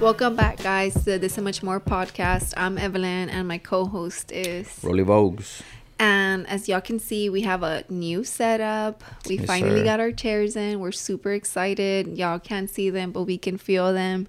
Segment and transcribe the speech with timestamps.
[0.00, 2.54] Welcome back, guys, to This and Much More podcast.
[2.56, 4.80] I'm Evelyn, and my co-host is.
[4.82, 5.60] Rolly Vogues.
[5.98, 9.04] And as y'all can see, we have a new setup.
[9.28, 9.84] We Yes, finally sir.
[9.84, 10.80] got our chairs in.
[10.80, 12.16] We're super excited.
[12.16, 14.26] Y'all can't see them, but we can feel them.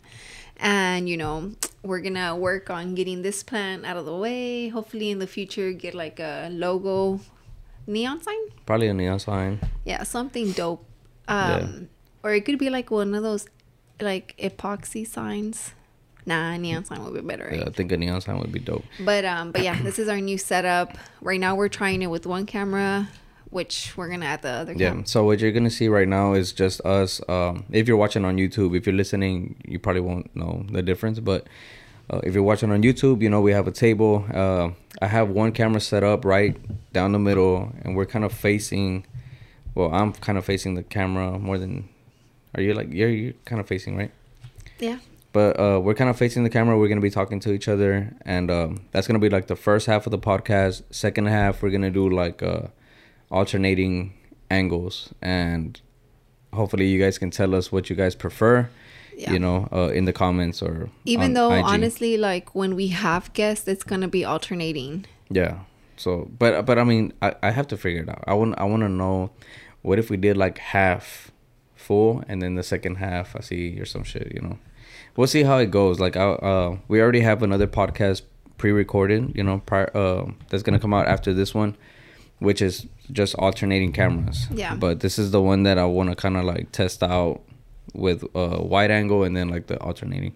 [0.58, 1.52] And you know,
[1.84, 4.68] we're gonna work on getting this plant out of the way.
[4.68, 7.22] Hopefully, in the future, get like a logo,
[7.88, 8.38] neon sign.
[8.66, 9.60] Probably a neon sign.
[9.86, 10.86] Yeah, something dope.
[11.30, 11.88] Um,
[12.24, 13.48] or it could be like one of those,
[14.02, 15.74] like epoxy signs.
[16.26, 17.46] Nah, neon sign would be better.
[17.50, 17.60] Right?
[17.62, 18.84] Yeah, I think a neon sign would be dope.
[19.00, 20.98] But um, but yeah, this is our new setup.
[21.22, 23.10] Right now, we're trying it with one camera,
[23.50, 24.90] which we're gonna add the other Yeah.
[24.90, 25.08] camera.
[25.08, 27.22] So what you're gonna see right now is just us.
[27.28, 31.20] Um, if you're watching on YouTube, if you're listening, you probably won't know the difference.
[31.20, 31.48] But
[32.12, 34.24] uh, if you're watching on YouTube, you know we have a table.
[34.32, 34.70] Uh,
[35.02, 36.56] I have one camera set up right
[36.94, 39.06] down the middle, and we're kind of facing.
[39.74, 41.90] Well, I'm kind of facing the camera more than.
[42.56, 44.12] Are you like you're you kind of facing right?
[44.80, 44.98] Yeah.
[45.34, 46.78] but uh, we're kind of facing the camera.
[46.78, 49.86] We're gonna be talking to each other, and um, that's gonna be like the first
[49.88, 50.84] half of the podcast.
[50.92, 52.68] Second half, we're gonna do like uh,
[53.30, 54.14] alternating
[54.50, 55.80] angles, and
[56.54, 58.70] hopefully, you guys can tell us what you guys prefer.
[59.18, 59.34] Yeah.
[59.34, 61.66] You know, uh, in the comments or Even though IG.
[61.66, 65.06] honestly, like when we have guests, it's gonna be alternating.
[65.30, 65.60] yeah.
[65.98, 68.24] So, but but I mean, I, I have to figure it out.
[68.26, 69.30] I want I want to know,
[69.84, 71.31] what if we did like half
[71.92, 74.32] full, and then the second half I see or some shit.
[74.34, 74.58] You know,
[75.18, 76.00] we'll see how it goes.
[76.00, 78.22] Like, I, uh, we already have another podcast
[78.58, 79.36] pre-recorded.
[79.36, 81.76] You know, prior, uh, that's gonna come out after this one,
[82.40, 84.48] which is just alternating cameras.
[84.64, 84.76] Yeah.
[84.76, 87.42] But this is the one that I want to kind of like test out
[87.94, 90.34] with uh wide angle and then like the alternating,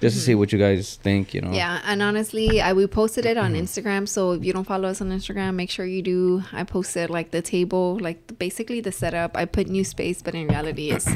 [0.00, 1.34] just to see what you guys think.
[1.34, 1.48] You know.
[1.48, 1.56] Mm-hmm.
[1.56, 4.08] Yeah, and honestly, I we posted it on Instagram.
[4.08, 6.42] So if you don't follow us on Instagram, make sure you do.
[6.52, 9.36] I posted like the table, like basically the setup.
[9.36, 11.08] I put new space, but in reality, it's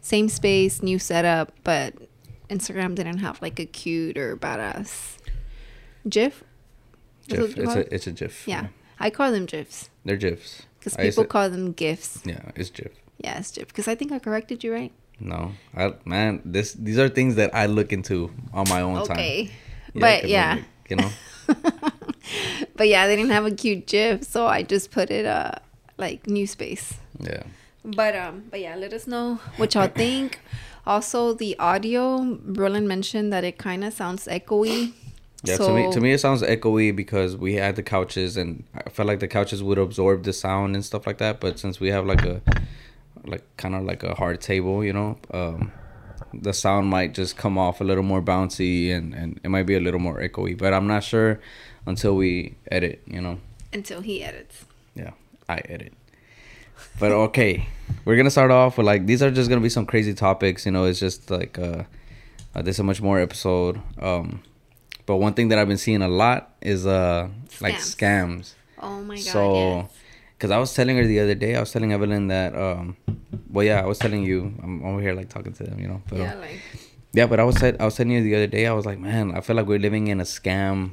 [0.00, 1.52] same space, new setup.
[1.64, 1.94] But
[2.48, 5.18] Instagram didn't have like a cute or badass
[6.08, 6.44] GIF.
[7.28, 7.58] GIF.
[7.58, 8.48] It's a it's a GIF.
[8.48, 10.62] yeah, I call them GIFs They're GIFs.
[10.78, 12.22] because people call them GIFs.
[12.24, 12.92] Yeah, it's GIF.
[13.18, 14.92] Yeah, it's GIF because I think I corrected you right.
[15.20, 19.16] No, I man, this these are things that I look into on my own time.
[19.18, 19.50] Okay,
[19.94, 20.54] Yeah, but yeah.
[20.54, 21.10] like, you know,
[22.76, 25.52] but yeah, they didn't have a cute GIF, so I just put it uh
[25.96, 26.94] like new space.
[27.18, 27.42] yeah,
[27.84, 30.38] But um, but yeah, let us know what y'all think.
[30.86, 34.94] Also, the audio, Roland mentioned that it kind of sounds echoey.
[35.44, 35.56] yeah.
[35.56, 38.88] So- to me, to me, it sounds echoey because we had the couches, and I
[38.88, 41.40] felt like the couches would absorb the sound and stuff like that.
[41.40, 42.40] But since we have like a,
[43.28, 45.72] like kind of like a hard table, you know, um,
[46.34, 49.74] the sound might just come off a little more bouncy, and and it might be
[49.74, 50.56] a little more echoey.
[50.56, 51.40] But I'm not sure
[51.86, 53.38] until we edit, you know.
[53.72, 54.64] until he edits.
[54.94, 55.12] Yeah,
[55.48, 55.92] I edit.
[56.98, 57.68] But okay,
[58.04, 60.66] we're gonna start off with like these are just gonna be some crazy topics.
[60.66, 61.84] You know, it's just like uh,
[62.54, 63.80] uh there's a much more episode.
[64.00, 64.42] Um,
[65.06, 67.28] but one thing that I've been seeing a lot is uh
[67.60, 68.54] like scams.
[68.80, 69.24] Oh my god!
[69.24, 69.97] so, yes.
[70.38, 72.96] Cause I was telling her the other day, I was telling Evelyn that um,
[73.50, 76.02] well yeah, I was telling you, I'm over here like talking to them, you know.
[76.08, 76.60] But, yeah, like
[77.12, 78.66] yeah, but I was said I was telling you the other day.
[78.66, 80.92] I was like, man, I feel like we're living in a scam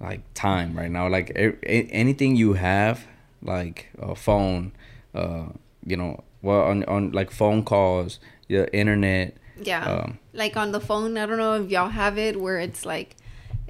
[0.00, 1.08] like time right now.
[1.08, 3.06] Like a- anything you have,
[3.42, 4.72] like a phone,
[5.14, 5.46] uh,
[5.86, 9.36] you know, well on on like phone calls, your internet.
[9.62, 11.16] yeah, Um, like on the phone.
[11.16, 13.16] I don't know if y'all have it where it's like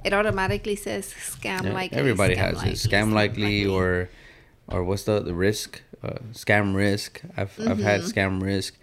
[0.03, 1.97] it automatically says scam yeah, likely.
[1.97, 2.75] everybody scam has likely, it.
[2.77, 4.09] Scam likely or
[4.67, 5.81] or what's the the risk?
[6.03, 7.21] Uh, scam risk.
[7.37, 8.19] I've I've had Mm-hmm.
[8.19, 8.77] scam risk,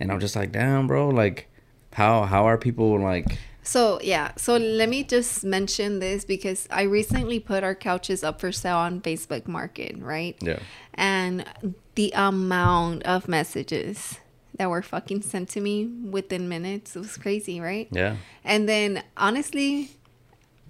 [0.00, 1.48] and I'm just like, damn, bro, like.
[1.92, 6.82] How, how are people like So yeah, so let me just mention this because I
[6.82, 10.36] recently put our couches up for sale on Facebook Market, right?
[10.42, 10.58] yeah
[10.92, 11.46] And
[11.94, 14.18] the amount of messages
[14.58, 17.88] that were fucking sent to me within minutes it was crazy, right?
[17.90, 19.92] yeah And then honestly,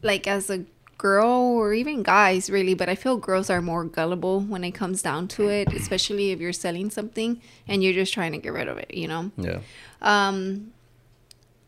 [0.03, 0.65] like as a
[0.99, 5.03] girl or even guys really, but I feel girls are more gullible when it comes
[5.03, 8.69] down to it, especially if you're selling something and you're just trying to get rid
[8.69, 9.31] of it, you know?
[9.37, 9.61] yeah
[10.03, 10.73] um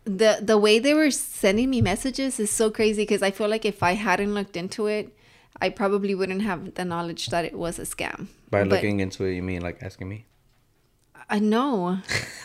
[0.05, 3.65] the the way they were sending me messages is so crazy because I feel like
[3.65, 5.15] if I hadn't looked into it,
[5.61, 8.29] I probably wouldn't have the knowledge that it was a scam.
[8.51, 10.25] by But looking into it you mean like asking me
[11.31, 11.99] I know.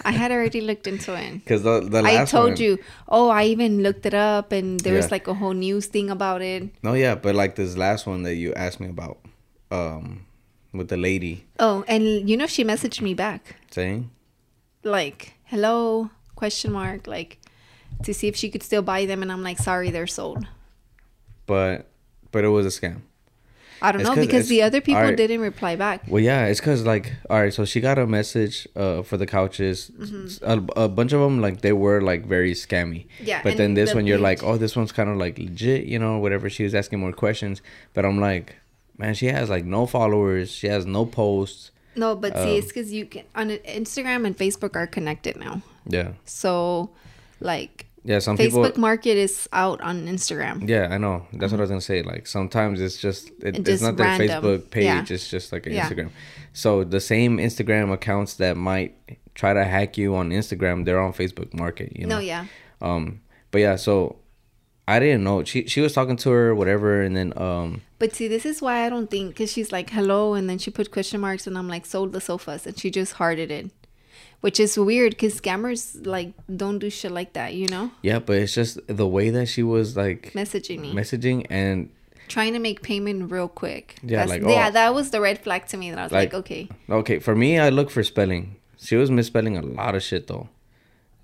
[0.03, 1.33] I had already looked into it.
[1.44, 2.80] Because the the I told one- you.
[3.07, 6.41] Oh, I even looked it up, and there was like a whole news thing about
[6.41, 6.69] it.
[6.83, 9.18] No, yeah, but like this last one that you asked me about,
[9.71, 10.25] um,
[10.74, 14.09] with the lady Oh, and you know she messaged me back, saying,
[14.83, 17.39] like, "Hello?" question mark, like,
[18.03, 20.45] to see if she could still buy them, and I'm like, "Sorry, they're sold."
[21.45, 21.88] but
[22.31, 23.01] but it was a scam.
[23.83, 25.18] I don't It's know 'cause because the other people alright.
[25.18, 26.01] didn't reply back.
[26.07, 29.25] Well, yeah, it's because like, all right, so she got a message uh for the
[29.27, 29.91] couches.
[30.00, 30.71] Mm-hmm.
[30.80, 33.06] A, a bunch of them like they were like very scammy.
[33.21, 35.38] Yeah, But then this the one, you're page- like, oh, this one's kind of like
[35.38, 36.50] legit, you know, whatever.
[36.50, 37.62] She was asking more questions,
[37.94, 38.56] but I'm like,
[38.97, 40.50] man, she has like no followers.
[40.51, 41.71] She has no posts.
[41.95, 45.62] No, but see, Um, it's because you can on Instagram and Facebook are connected now.
[45.85, 46.89] Yeah, So,
[47.39, 48.20] like, yeah.
[48.20, 48.82] Some Facebook people.
[48.82, 50.68] Market is out on Instagram.
[50.68, 51.26] Yeah, I know.
[51.34, 52.04] That's what I was gonna say.
[52.04, 54.44] Like sometimes it's just it, It it's just not their random.
[54.44, 54.84] Facebook page.
[54.86, 55.06] Yeah.
[55.10, 55.90] It's just like an Yeah.
[55.90, 56.10] Instagram.
[56.54, 58.96] So the same Instagram accounts that might
[59.36, 61.98] try to hack you on Instagram, they're on Facebook Market.
[61.98, 62.16] You know.
[62.18, 62.46] No, yeah.
[62.82, 63.22] Um,
[63.52, 64.18] but yeah, so
[64.88, 65.44] I didn't know.
[65.44, 68.86] She she was talking to her, whatever, and then um, But see, this is why
[68.86, 71.70] I don't think because she's like hello, and then she put question marks, and I'm
[71.70, 73.72] like sold the sofas, and she just hearted it,
[74.44, 78.36] which is weird because scammers like don't do shit like that, you know, yeah, but
[78.36, 81.90] it's just the way that she was like messaging me, messaging and
[82.28, 83.95] trying to make payment real quick.
[84.04, 84.72] Yeah, That's- like, yeah, oh.
[84.72, 85.92] that was the red flag to me.
[85.92, 87.19] That I was like, Like- okay, okay.
[87.19, 88.57] For me, I look for spelling.
[88.78, 90.50] She was misspelling a lot of shit though.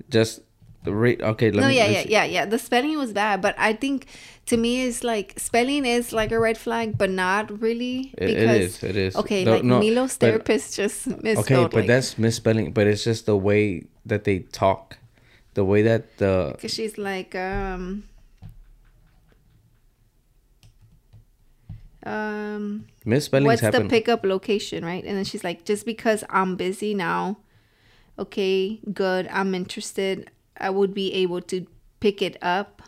[0.09, 0.39] Just
[0.85, 1.21] the rate.
[1.21, 1.75] Okay, let no, me.
[1.75, 2.45] yeah, yeah, yeah, yeah.
[2.45, 4.07] The spelling was bad, but I think
[4.49, 8.49] to me it's like spelling is like a red flag, but not really It, it
[8.61, 8.83] is.
[8.83, 9.15] It is.
[9.15, 11.45] Okay, No, like no, Milo's but- therapist just misspelled.
[11.45, 12.73] Okay, but like, that's misspelling.
[12.73, 14.97] But it's just the way that they talk,
[15.53, 18.03] the way that the because she's like, um,
[22.03, 23.83] um, misspellings what's happen.
[23.83, 25.03] the pickup location, right?
[25.05, 27.37] And then she's like, just because I'm busy now,
[28.17, 30.31] okay, good, I'm interested.
[30.57, 31.67] I would be able to
[31.99, 32.81] pick it up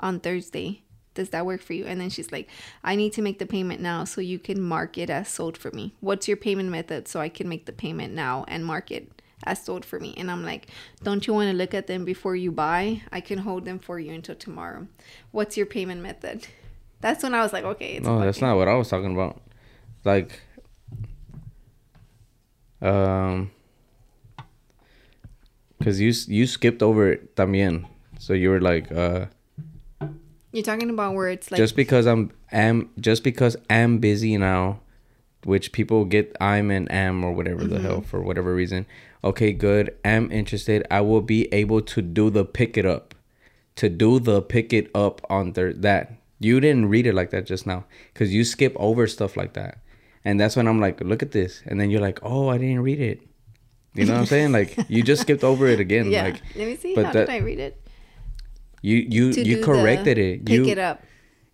[0.00, 0.82] on Thursday.
[1.14, 1.84] Does that work for you?
[1.84, 2.48] And then she's like,
[2.84, 5.70] I need to make the payment now so you can mark it as sold for
[5.72, 5.94] me.
[6.00, 9.60] What's your payment method so I can make the payment now and mark it as
[9.60, 10.14] sold for me?
[10.16, 10.68] And I'm like,
[11.02, 13.02] don't you want to look at them before you buy?
[13.10, 14.86] I can hold them for you until tomorrow.
[15.32, 16.46] What's your payment method?
[17.00, 19.40] That's when I was like, okay, it's no, that's not what I was talking about.
[20.04, 20.40] Like,
[22.80, 23.50] um,
[25.78, 27.86] because you you skipped over it también.
[28.18, 29.26] So you were like, uh,
[30.58, 34.80] You're talking about where it's like just because I'm am just because I'm busy now,
[35.44, 38.10] which people get I'm and am or whatever the hell Mm-hmm.
[38.10, 38.84] for whatever reason.
[39.22, 39.94] Okay, good.
[40.04, 40.84] Am interested.
[40.90, 43.14] I will be able to do the pick it up,
[43.76, 46.12] to do the pick it up on their that.
[46.40, 49.78] You didn't read it like that just now because you skip over stuff like that,
[50.24, 52.82] and that's when I'm like, look at this, and then you're like, oh, I didn't
[52.82, 53.22] read it.
[53.94, 54.52] You know what I'm saying?
[54.52, 56.10] Like you just skipped over it again.
[56.10, 56.24] yeah.
[56.24, 56.94] Like Let me see.
[56.94, 57.80] but How that- did I read it?
[58.82, 60.44] You you you corrected the it.
[60.46, 61.02] Pick You it up.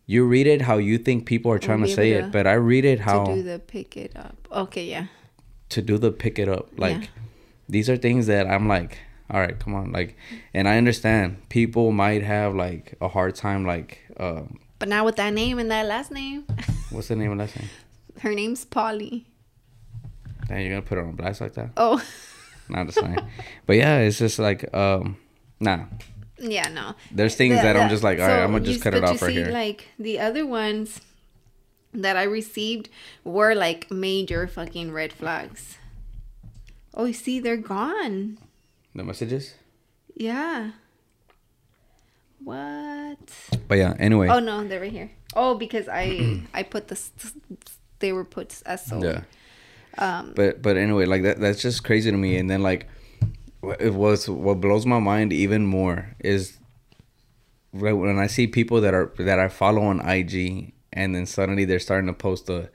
[0.06, 2.55] you read it how you think people are trying to say to- it, but I
[2.55, 4.37] read it how To do the pick it up.
[4.53, 5.06] Okay, yeah.
[5.71, 6.69] to do the pick it up.
[6.76, 7.06] Like Yeah.
[7.69, 8.99] these are things that I'm like,
[9.31, 10.17] all right, come on, like,
[10.53, 15.17] and I understand people might have like a hard time, like, um, But now with
[15.17, 16.44] that name and that last name,
[16.91, 17.70] what's the name of that name?
[18.20, 19.27] her name's Polly.
[20.47, 21.70] Damn, you're gonna put it on blast like that?
[21.77, 22.03] Oh,
[22.69, 23.19] Not just saying,
[23.67, 25.17] but yeah, it's just like, um,
[25.61, 25.85] nah.
[26.38, 26.94] Yeah, no.
[27.10, 28.94] There's things The- that I'm just like, all right, so I'm gonna just you- cut
[28.94, 29.48] it off right see, here.
[29.50, 31.00] Like the other ones
[31.92, 32.88] that I received
[33.22, 35.78] were like major fucking red flags.
[36.92, 38.38] Oh, you see, they're gone.
[38.94, 39.54] the messages.
[40.16, 40.70] Yeah.
[42.42, 43.19] What?
[43.69, 45.10] But yeah, anyway, Oh no, they're right here.
[45.34, 47.00] Oh, because I I put the
[48.00, 49.04] they were put as sold.
[49.04, 49.22] yeah.
[49.96, 52.88] Um, but but anyway like that that's just crazy to me and then like
[53.71, 56.59] it was what blows my mind even more is
[57.73, 61.79] when i see people that are that i follow on ig and then suddenly they're
[61.79, 62.69] starting to post a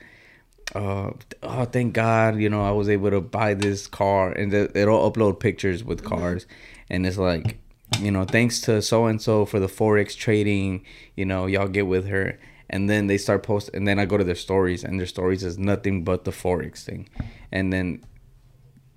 [0.75, 5.11] uh, oh thank god you know i was able to buy this car and it'll
[5.11, 6.45] upload pictures with cars.
[6.89, 7.57] And it's like
[7.99, 11.87] you know thanks to so and so for the forex trading you know y'all get
[11.87, 12.39] with her.
[12.71, 15.43] And then they start post and then i go to their stories and their stories
[15.43, 17.09] is nothing but the forex thing.
[17.51, 18.03] And then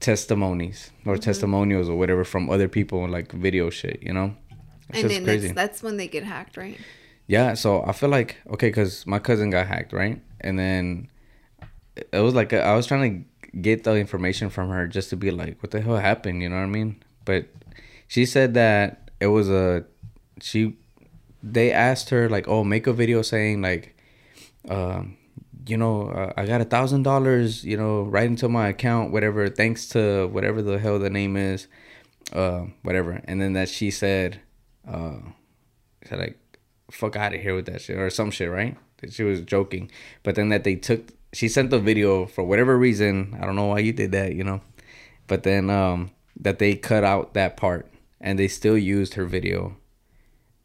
[0.03, 4.35] testimonies or testimonials or whatever from other people like video shit you know
[4.91, 6.79] it's and then crazy that's that's when they get hacked, right?
[7.27, 10.21] yeah, so I feel like okay, cause my cousin got hacked, right?
[10.41, 11.09] And then
[12.13, 15.31] it was like I was trying to get the information from her just to be
[15.31, 16.43] like, what the hell happened?
[16.43, 17.03] You know what I mean?
[17.25, 17.47] But
[18.09, 19.85] she said that it was a
[20.41, 20.77] she.
[21.43, 23.97] They asked her like, oh, make a video saying like,
[24.69, 25.17] um,
[25.67, 29.49] you know, uh, I got a thousand dollars, you know, right into my account, whatever,
[29.49, 31.69] thanks to whatever the hell the name is,
[32.33, 33.21] uh, whatever.
[33.25, 34.41] And then that she said,
[34.87, 35.19] uh,
[36.05, 36.39] said like,
[36.91, 38.77] fuck out of here with that shit or some shit, right?
[39.11, 39.91] She was joking.
[40.23, 43.37] But then that they took, she sent the video for whatever reason.
[43.41, 44.61] I don't know why you did that, you know.
[45.27, 47.89] But then um, that they cut out that part
[48.21, 49.77] and they still used her video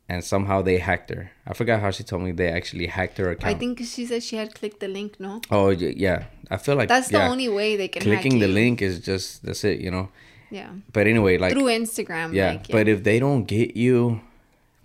[0.10, 1.32] and somehow they hacked her.
[1.46, 3.56] I forgot how she told me they actually hacked her account.
[3.56, 5.20] I think she said she had clicked the link.
[5.20, 8.82] No, Oh yeah, I feel like that's the only way they can clicking the link
[8.82, 10.10] is just that's it, you know.
[10.50, 12.34] Yeah, But anyway, like through Instagram.
[12.34, 14.22] yeah, like, but if they don't get you,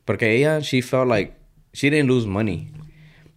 [0.07, 1.39] porque ella she felt like
[1.73, 2.69] she didn't lose money,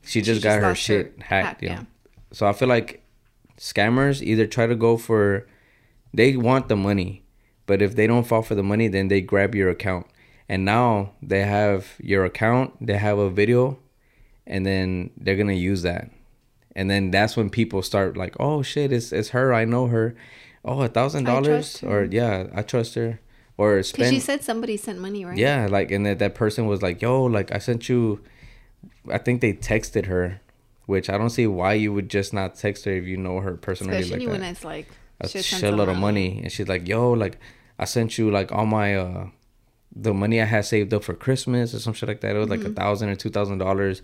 [0.03, 1.45] she just just got her shit her hacked.
[1.45, 1.75] hack, you know?
[1.75, 1.83] yeah.
[2.31, 3.03] So I feel like
[3.57, 5.47] scammers either try to go for,
[6.13, 7.23] they want the money,
[7.67, 10.07] but if they don't fall for the money, then they grab your account,
[10.47, 13.79] and now they have your account, they have a video,
[14.45, 16.09] and then they're gonna use that,
[16.75, 20.15] and then that's when people start like, oh shit, it's it's her, I know her,
[20.63, 23.19] oh a thousand dollars or yeah, I trust her,
[23.57, 25.37] or because spend she said somebody sent money, right?
[25.37, 28.21] yeah, like and that that person was like, "Yo, like I sent you."
[29.11, 30.41] I think they texted her,
[30.87, 33.55] which I don't see why you would just not text her if you know her
[33.55, 34.51] personally especially like when that.
[34.51, 34.87] it's like
[35.21, 37.37] A shitload of money, and she's like, "Yo, like
[37.79, 39.27] I sent you like all my uh,
[39.95, 42.35] the money I had saved up for Christmas or some shit like that.
[42.35, 42.73] It was like a Mm-hmm.
[42.73, 44.01] thousand or two thousand dollars."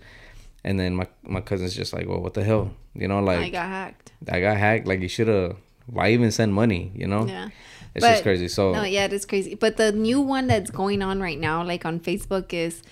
[0.64, 3.48] And then my my cousin's just like, "Well, what the hell?" You know, like I
[3.50, 4.12] got hacked.
[4.30, 4.86] I got hacked.
[4.86, 5.56] Like you should have.
[5.86, 6.92] Why even send money?
[6.94, 7.48] You know, Yeah.
[7.94, 8.46] it's just crazy.
[8.48, 9.56] So No, yeah, it is crazy.
[9.56, 12.82] But the new one that's going on right now, like on Facebook, is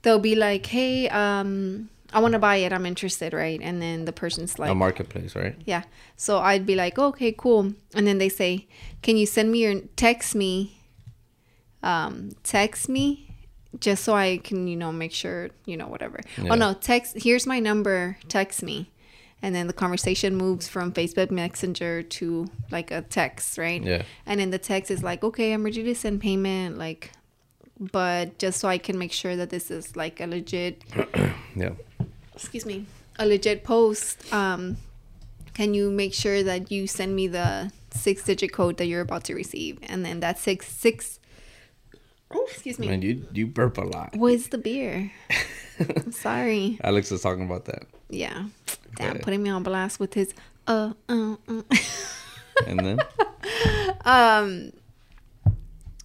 [0.00, 2.72] they'll be like, "Hey, um, I want to buy it.
[2.72, 5.54] I'm interested, right?" And then the person's like, a marketplace, right?
[5.66, 5.82] "Yeah."
[6.16, 8.66] So I'd be like, "Okay, cool." And then they say,
[9.02, 10.78] "Can you send me your text me,
[11.82, 13.28] um, text me."
[13.80, 16.20] Just so I can, you know, make sure, you know, whatever.
[16.36, 16.52] Yeah.
[16.52, 17.16] Oh no, text.
[17.22, 18.18] Here's my number.
[18.28, 18.90] Text me,
[19.40, 23.82] and then the conversation moves from Facebook Messenger to like a text, right?
[23.82, 24.02] Yeah.
[24.26, 27.12] And then the text is like, okay, I'm ready to send payment, like,
[27.80, 30.84] but just so I can make sure that this is like a legit,
[31.56, 31.70] Yeah.
[32.34, 32.84] excuse me,
[33.18, 34.30] a legit post.
[34.34, 34.76] Um,
[35.54, 39.34] can you make sure that you send me the six-digit code that you're about to
[39.34, 41.18] receive, and then that six six.
[42.34, 42.88] Oh, excuse me.
[42.88, 44.14] Man, you you burp a lot.
[44.16, 45.10] What's the beer?
[45.80, 46.78] I'm sorry.
[46.82, 47.84] Alex was talking about that.
[48.10, 48.44] Yeah.
[48.96, 49.20] Damn, Okay.
[49.20, 50.34] putting me on blast with his
[50.66, 51.36] uh uh.
[51.48, 51.62] uh.
[52.66, 52.98] And then
[54.04, 54.72] Um.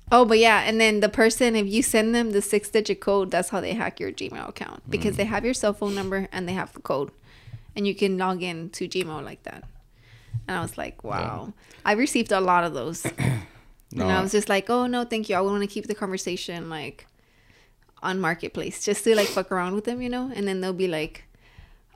[0.10, 3.30] Oh, but yeah, and then the person, if you send them the six digit code,
[3.30, 5.18] that's how they hack your Gmail account because Mm.
[5.18, 7.12] they have your cell phone number and they have the code,
[7.76, 9.66] and you can log in to Gmail like that.
[10.48, 11.52] And I was like, wow,
[11.84, 13.06] I received a lot of those,
[13.92, 15.36] no, and I was just like, oh no, thank you.
[15.36, 17.08] I want to keep the conversation like
[18.04, 20.32] on Marketplace just to like fuck around with them, you know.
[20.36, 21.24] And then they'll be like,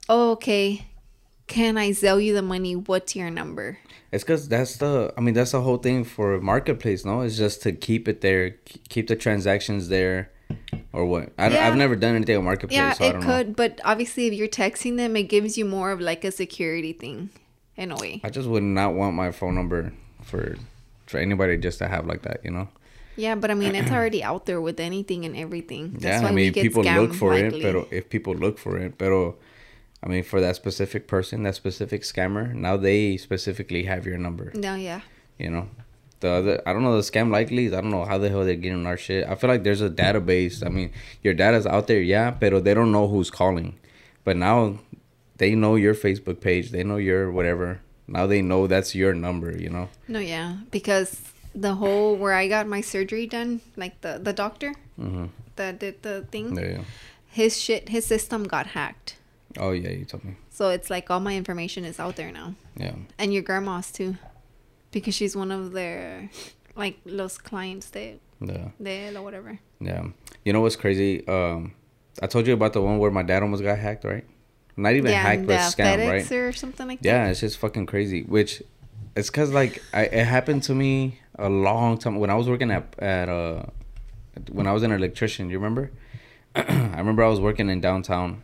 [0.10, 0.86] oh okay,
[1.48, 2.76] can I sell you the money?
[2.76, 3.78] What's your number?
[4.12, 5.14] it's because that's the.
[5.18, 7.06] I mean, that's the whole thing for marketplace.
[7.06, 8.52] No, it's just to keep it there,
[8.90, 10.32] keep the transactions there,
[10.92, 11.32] or what?
[11.38, 11.64] I, Yeah.
[11.64, 13.54] have never done anything on marketplace, Yeah, so I it could, know.
[13.56, 17.30] but obviously, if you're texting them, it gives you more of like a security thing,
[17.78, 18.20] in a way.
[18.24, 19.94] I just would not want my phone number
[20.24, 20.58] for
[21.12, 22.42] for anybody just to have like that.
[22.44, 22.70] You know.
[23.18, 25.94] Yeah, but I mean, it's already out there with anything and everything.
[25.94, 27.62] That's yeah, I mean, people look for likely.
[27.62, 29.36] it, but if people look for it, pero.
[30.04, 34.52] I mean, for that specific person, that specific scammer, now they specifically have your number.
[34.56, 35.02] No, yeah,
[35.38, 35.68] you know
[36.22, 38.56] the other i don't know the scam likely i don't know how the hell they're
[38.56, 40.92] getting our shit i feel like there's a database i mean
[41.22, 43.78] your data's out there yeah but they don't know who's calling
[44.24, 44.78] but now
[45.38, 49.52] they know your facebook page they know your whatever now they know that's your number
[49.58, 49.90] you know?
[50.08, 51.22] No, yeah, because
[51.56, 54.74] the whole where I got my surgery done, like the the doctor
[55.56, 56.84] that did the thing, yeah, yeah.
[57.28, 59.18] his shit, his system got hacked.
[59.60, 60.36] oh yeah you told me.
[60.50, 62.96] So it's like all my information is out there now, yeah.
[63.18, 64.16] And your grandma's too,
[64.92, 66.30] because she's one of their
[66.76, 68.70] like los clients de yeah.
[68.80, 69.60] él or whatever.
[69.80, 70.06] yeah.
[70.46, 71.26] You know what's crazy?
[71.28, 71.74] Um
[72.22, 74.26] i told you about the one where my dad almost got hacked right
[74.82, 77.08] not even hacked but the scammed FedEx right or something like that.
[77.08, 78.24] Yeah, it's just fucking crazy.
[78.24, 78.64] Which
[79.16, 82.72] it's cause like I, it happened to me a long time when I was working
[82.72, 83.64] at at uh
[84.52, 85.50] when I was an electrician.
[85.50, 85.92] You remember?
[86.56, 88.44] I remember I was working in downtown,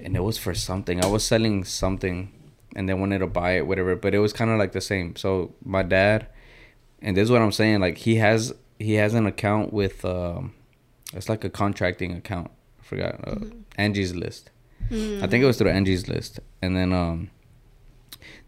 [0.00, 1.04] and it was for something.
[1.04, 2.32] I was selling something,
[2.74, 3.96] and they wanted to buy it, whatever.
[3.96, 5.16] But it was kind of like the same.
[5.16, 6.26] So my dad,
[7.02, 7.80] and this is what I'm saying.
[7.80, 10.54] Like he has he has an account with um,
[11.12, 12.50] it's like a contracting account.
[12.80, 13.36] I forgot uh,
[13.76, 14.50] Angie's List.
[14.90, 17.30] I think it was through Angie's List, and then um,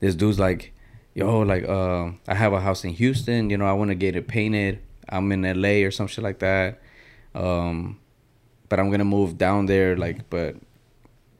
[0.00, 0.72] this dude's like,
[1.14, 3.50] "Yo, like, uh, I have a house in Houston.
[3.50, 4.80] You know, I want to get it painted.
[5.08, 6.80] I'm in LA or some shit like that.
[7.34, 7.98] Um,
[8.68, 9.96] but I'm gonna move down there.
[9.96, 10.56] Like, but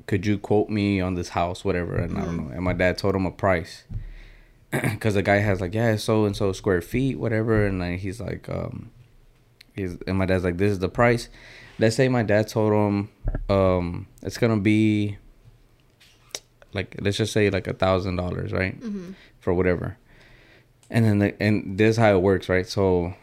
[0.07, 2.53] could you quote me on this house, whatever?" And I don't know.
[2.53, 3.85] And my dad told him a price,
[4.71, 8.21] because the guy has like, "Yeah, so and so square feet, whatever." And like, he's
[8.21, 8.91] like, um,
[9.77, 11.29] he's and my dad's like, "This is the price."
[11.79, 13.11] Let's say my dad told him,
[13.51, 15.19] um, it's gonna be
[16.73, 18.77] like let's just say like a thousand dollars, right,
[19.41, 19.99] for whatever.
[20.91, 22.67] And then the, and this is how it works, right?
[22.67, 23.15] So,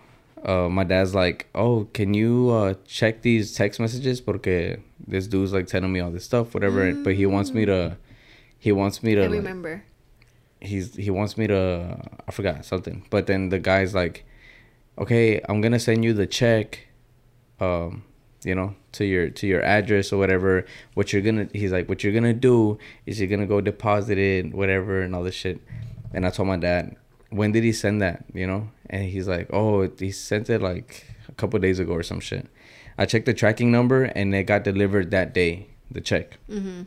[0.43, 4.21] uh, my dad's like, "Oh, can you uh, check these text messages?
[4.21, 6.93] Porque this dude's like telling me all this stuff, whatever.
[6.93, 7.97] But he wants me to,
[8.59, 9.23] he wants me to.
[9.23, 9.83] I like, remember.
[10.59, 11.97] he's he wants me to.
[12.27, 13.05] I forgot something.
[13.09, 14.25] But then the guy's like,
[14.97, 16.87] "Okay, I'm gonna send you the check,
[17.59, 18.03] um,
[18.43, 20.65] you know, to your to your address or whatever.
[20.93, 24.53] What you're gonna, he's like, what you're gonna do is you're gonna go deposit it,
[24.53, 25.59] whatever, and all this shit."
[26.13, 26.95] And I told my dad,
[27.31, 28.25] when did he send that?
[28.33, 28.69] You know?
[28.89, 32.47] And he's like, oh, he sent it like a couple days ago or some shit.
[32.97, 36.37] I checked the tracking number and it got delivered that day, the check.
[36.47, 36.83] Mm-hmm.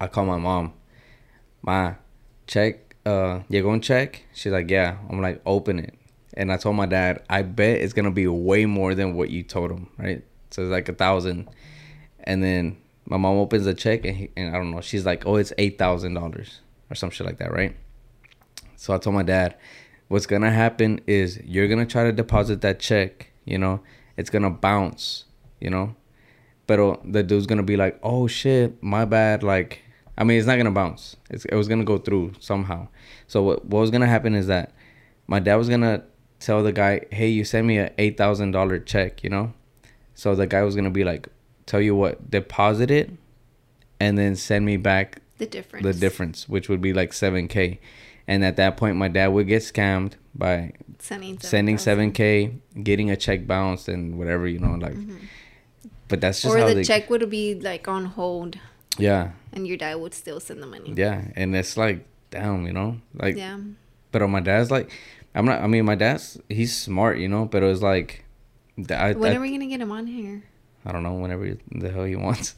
[0.00, 0.72] I call my mom.
[1.62, 1.94] Ma,
[2.46, 4.24] check, uh, llegó un check?
[4.32, 4.96] She's like, yeah.
[5.10, 5.94] I'm like, open it.
[6.34, 9.42] And I told my dad, I bet it's gonna be way more than what you
[9.42, 10.24] told him, right?
[10.50, 11.48] So it's like a thousand.
[12.24, 12.76] And then
[13.06, 15.52] my mom opens the check and, he, and I don't know, she's like, oh, it's
[15.58, 16.60] eight thousand dollars
[16.90, 17.76] or some shit like that, right?
[18.76, 19.56] So I told my dad,
[20.08, 23.80] what's gonna happen is you're gonna try to deposit that check, you know,
[24.16, 25.24] it's gonna bounce,
[25.60, 25.94] you know.
[26.66, 29.42] But uh, the dude's gonna be like, oh shit, my bad.
[29.42, 29.82] Like,
[30.16, 31.16] I mean, it's not gonna bounce.
[31.30, 32.88] It's, it was gonna go through somehow.
[33.26, 34.72] So what what was gonna happen is that
[35.26, 36.04] my dad was gonna
[36.44, 39.52] tell the guy, hey, you sent me a eight thousand dollar check, you know.
[40.14, 41.28] So the guy was gonna be like,
[41.66, 43.10] tell you what, deposit it,
[43.98, 45.84] and then send me back The difference.
[45.84, 47.80] the difference, which would be like seven k
[48.26, 53.16] and at that point my dad would get scammed by Sending sending 7k getting a
[53.16, 54.96] check bounced and whatever you know like
[56.08, 56.64] but that's just Mm-hmm.
[56.64, 58.58] Or the they check would be like on hold
[58.96, 60.94] yeah and your dad would still send the money.
[60.96, 63.58] yeah and it's like damn you know like Yeah.
[64.10, 64.90] but on my dad's like
[65.34, 68.24] i'm not i mean my dad's he's smart you know but it was like
[68.90, 70.42] I, When I, are we gonna get him on here?
[70.84, 72.56] I don't know whenever the hell he wants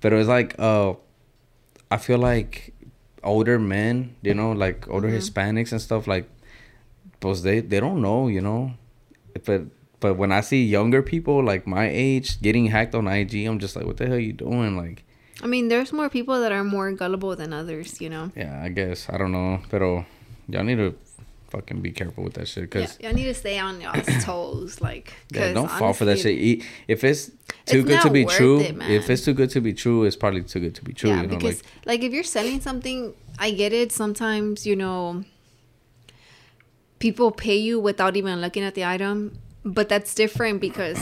[0.00, 0.94] but it was like uh
[1.90, 2.74] i feel like
[3.22, 5.16] older men you know like older Mhm.
[5.18, 6.26] hispanics and stuff like
[7.20, 8.72] pues they they don't know you know
[9.46, 9.62] but
[10.00, 13.76] but when i see younger people like my age getting hacked on ig i'm just
[13.76, 15.04] like what the hell are you doing like
[15.42, 18.30] I mean, there's more people that are more gullible than others, you know.
[18.36, 20.04] yeah i guess i don't know pero
[20.48, 20.94] y'all need to
[21.52, 24.80] fucking be careful with that shit Yeah, because y'all need to stay on y'all's toes,
[24.80, 25.06] like.
[25.30, 27.22] yeah, 'cause don't fall for that shit honestly, E- if it's
[27.70, 30.16] too It's good to be true it, if it's too good to be true it's
[30.22, 32.60] probably too good to be true yeah, you know because like like if you're selling
[32.68, 33.00] something,
[33.38, 33.92] I get it.
[33.92, 35.24] Sometimes you know,
[36.98, 41.00] people pay you without even looking at the item, but that's different because,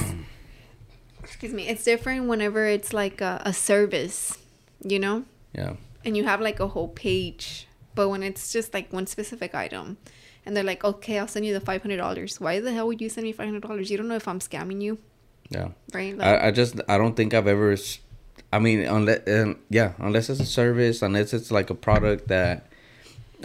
[1.22, 4.36] excuse me, it's different whenever it's like a, a service,
[4.84, 7.66] you know, yeah and you have like a whole page.
[7.94, 9.98] But when it's just like one specific item,
[10.46, 12.40] and they're like, okay, I'll send you the five hundred dollars.
[12.40, 13.90] Why the hell would you send me five hundred dollars?
[13.90, 14.98] You don't know if I'm scamming you,
[15.50, 16.16] yeah right?
[16.16, 17.76] Like, I, I just I don't think I've ever.
[18.52, 22.66] I mean, unless um, yeah, unless it's a service, unless it's like a product that,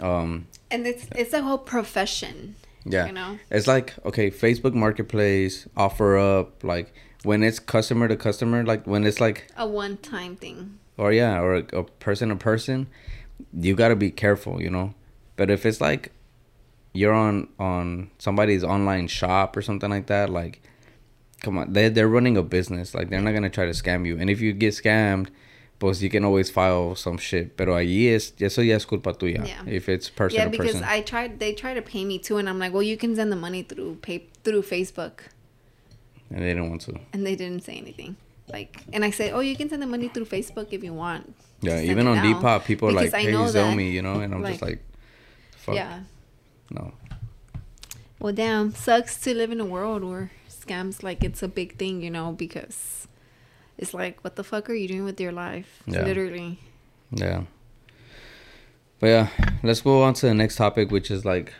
[0.00, 2.56] um, and it's it's a whole profession.
[2.84, 3.38] yeah, You know?
[3.50, 9.20] it's like okay, Facebook Marketplace, OfferUp, like when it's customer to customer, like when it's
[9.20, 10.78] like A one time thing.
[10.96, 12.86] or yeah, or a, a person to person,
[13.52, 14.94] you gotta be careful, you know.
[15.36, 16.10] But if it's like
[16.96, 20.60] you're on on somebody's online shop or something like that, like
[21.42, 24.18] come on, they they're running a business, like they're not gonna try to scam you.
[24.18, 25.28] And if you get scammed,
[25.78, 27.56] pues you can always file some shit.
[27.56, 29.46] Pero allí es eso ya es culpa tuya.
[29.46, 29.62] Yeah.
[29.66, 30.84] If it's person yeah, because person.
[30.84, 31.38] I tried.
[31.38, 33.62] They try to pay me too, and I'm like, well, you can send the money
[33.62, 35.20] through pay through Facebook,
[36.30, 36.98] and they didn't want to.
[37.12, 38.16] and they didn't say anything.
[38.48, 41.34] Like, and I said, oh, you can send the money through Facebook if you want.
[41.62, 42.40] Yeah, even on now.
[42.40, 44.84] Depop, people are like, "Hey, me," you know, and I'm just like- like,
[45.56, 46.00] "Fuck, Yeah.
[46.70, 46.92] No."
[48.18, 52.02] Well, damn, sucks to live in a world where scams like it's a big thing,
[52.02, 53.06] you know, because
[53.78, 55.82] it's like, what the fuck are you doing with your life?
[55.86, 56.02] Yeah.
[56.04, 56.58] Literally.
[57.10, 57.42] Yeah.
[58.98, 59.28] But yeah,
[59.62, 61.52] let's go on to the next topic, which is like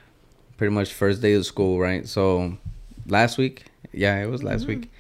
[0.57, 2.09] pretty much first day of school, right?
[2.09, 2.57] So
[3.07, 4.69] last week, yeah, it was last Mhm.
[4.69, 4.91] week,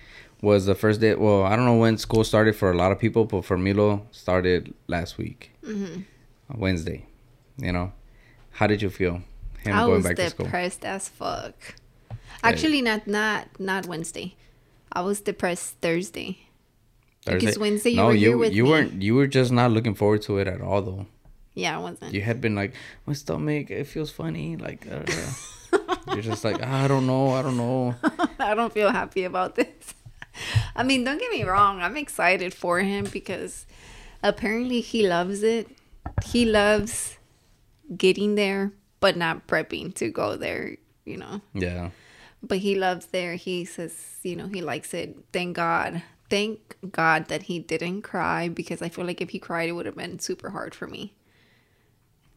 [0.42, 1.14] was the first day.
[1.14, 4.06] Well, I don't know when school started for a lot of people, but for Milo,
[4.12, 6.00] started last week, hmm
[6.54, 7.06] Wednesday.
[7.56, 7.92] You know,
[8.52, 9.22] how did you feel?
[9.74, 10.46] I going was back to school.
[10.46, 11.54] depressed as fuck.
[12.42, 14.36] Actually, not not not Wednesday.
[14.92, 16.38] I was depressed Thursday.
[17.24, 18.70] Because Wednesday you no, were you here with you me.
[18.70, 19.02] weren't.
[19.02, 21.06] You were just not looking forward to it at all, though.
[21.54, 22.14] Yeah, I wasn't.
[22.14, 22.74] You had been like,
[23.06, 24.56] my stomach, it feels funny.
[24.56, 25.02] Like, uh,
[26.12, 27.94] you're just like, "Ah, I don't know, I don't know.
[28.38, 29.94] I don't feel happy about this.
[30.76, 31.80] I mean, don't get me wrong.
[31.80, 33.66] I'm excited for him because
[34.22, 35.66] apparently he loves it.
[36.24, 37.16] He loves
[37.96, 38.72] getting there,
[39.06, 41.40] but not prepping to go there, you know.
[41.54, 41.90] Yeah.
[42.42, 43.34] But he loves there.
[43.36, 45.16] He says, you know, he likes it.
[45.32, 46.02] Thank God.
[46.28, 49.86] Thank God that he didn't cry because I feel like if he cried, it would
[49.86, 51.14] have been super hard for me.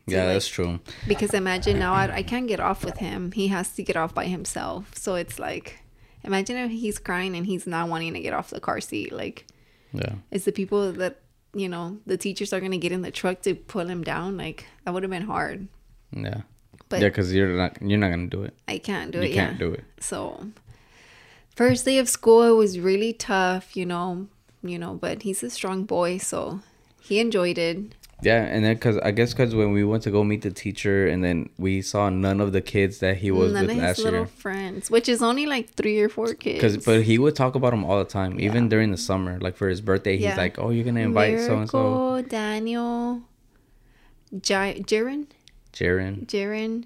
[0.05, 0.79] Yeah, like, that's true.
[1.07, 3.31] because imagine now I, I can't get off with him.
[3.31, 4.91] He has to get off by himself.
[4.95, 5.79] So it's like,
[6.23, 9.11] Imagine if he's crying and he's not wanting to get off the car seat.
[9.13, 9.47] Like,
[9.93, 10.15] Yeah.
[10.31, 11.15] it's the people that
[11.53, 14.37] you know the teachers are gonna get in the truck to pull him down.
[14.37, 15.67] Like that would have been hard.
[16.11, 16.41] Yeah.
[16.89, 18.53] But yeah, because you're not you're not gonna do it.
[18.67, 19.29] I can't do you it.
[19.29, 19.65] You can't yeah.
[19.67, 19.83] do it.
[19.99, 20.47] So
[21.55, 24.27] first day of school it was really tough, you know,
[24.63, 26.61] you know, but he's a strong boy, so
[27.01, 27.95] he enjoyed it.
[28.21, 31.07] Yeah, and then because I guess because when we went to go meet the teacher,
[31.07, 33.83] and then we saw none of the kids that he was None with of his
[33.83, 34.27] last little year.
[34.27, 36.55] friends, which is only like three or four kids.
[36.57, 39.39] Because but he would talk about them all the time, even during the summer.
[39.39, 40.35] Like for his birthday, he's Yeah.
[40.35, 43.21] like, "Oh, you're gonna invite so and so, Daniel,
[44.41, 45.27] J- Jiren,
[45.73, 46.85] Jaren." Jiren,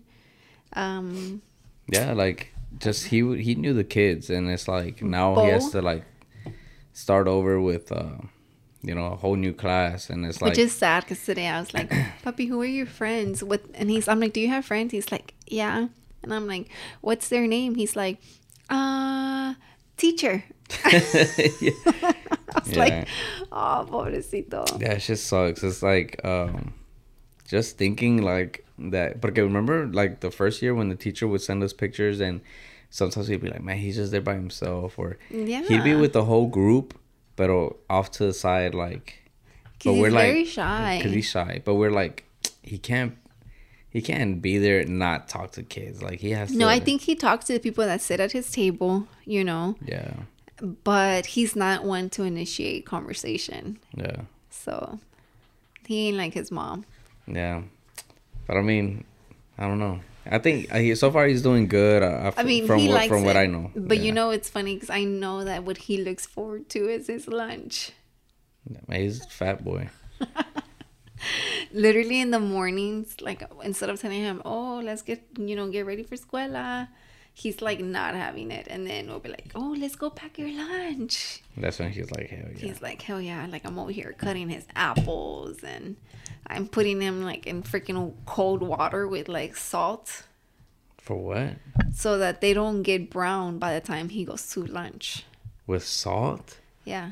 [0.73, 1.41] um,
[1.87, 5.81] Yeah, like just he he knew the kids, and it's like now he has to
[5.81, 6.03] like
[6.93, 8.17] start over with, uh,
[8.81, 11.59] you know, a whole new class, and it's like which is sad because today I
[11.59, 11.91] was like,
[12.23, 15.11] "Puppy, who are your friends?" with?" And he's, I'm like, "Do you have friends?" He's
[15.11, 15.87] like, "Yeah,"
[16.23, 16.69] and I'm like,
[17.01, 18.17] "What's their name?" He's like,
[18.69, 19.53] "Uh,
[19.97, 20.43] teacher."
[20.91, 21.71] yeah.
[22.55, 22.79] I was Yeah.
[22.79, 23.07] like,
[23.51, 25.63] "Oh, pobrecito." Yeah, it just sucks.
[25.63, 26.73] It's like um
[27.47, 29.21] just thinking like that.
[29.21, 32.41] But remember, like the first year when the teacher would send us pictures, and
[32.89, 35.63] sometimes he'd be like, "Man, he's just there by himself," or yeah.
[35.63, 36.97] he'd be with the whole group,
[37.35, 37.49] but
[37.89, 39.19] off to the side, like.
[39.79, 40.99] 'Cause he's very shy.
[41.03, 42.23] Cause he's shy, but we're like,
[42.61, 43.17] he can't,
[43.89, 46.01] he can't be there and not talk to kids.
[46.01, 46.51] Like he has.
[46.53, 49.43] No, to, I think he talks to the people that sit at his table, you
[49.43, 50.13] know, Yeah,
[50.85, 53.77] but he's not one to initiate conversation.
[53.93, 54.99] yeah, So
[55.85, 56.85] he ain't like his mom.
[57.27, 57.63] yeah.
[58.47, 59.03] But I mean,
[59.57, 59.99] I don't know.
[60.25, 62.01] I think uh, he, so far he's doing good.
[62.01, 63.71] Uh, I mean, from he what likes from what it, I know.
[63.75, 64.03] But Yeah.
[64.03, 67.27] you know, it's funny because I know that what he looks forward to is his
[67.27, 67.91] lunch.
[68.69, 69.89] Yeah, he's a fat boy.
[71.73, 75.85] Literally in the mornings, like instead of telling him, "Oh, let's get you know get
[75.85, 76.87] ready for escuela,"
[77.33, 80.51] he's like not having it, and then we'll be like, "Oh, let's go pack your
[80.51, 82.59] lunch." That's when he's like, hell yeah.
[82.67, 85.95] He's like, "Hell yeah!" Like I'm over here cutting his apples, and
[86.47, 90.23] I'm putting him like in freaking cold water with like salt,
[90.97, 91.55] For what?
[91.93, 95.25] so that they don't get brown by the time he goes to lunch.
[95.65, 96.57] With salt?
[96.83, 97.11] Yeah.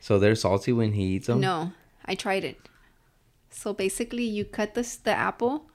[0.00, 1.40] So they're salty when he eats them?
[1.40, 1.72] No,
[2.04, 2.58] I tried it.
[3.50, 5.66] So basically, you cut this, the apple,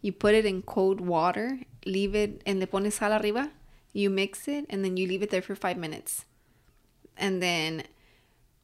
[0.00, 3.50] you put it in cold water, leave it, and le pones sal arriba.
[3.92, 6.24] You mix it, and then you leave it there for five minutes.
[7.16, 7.82] And then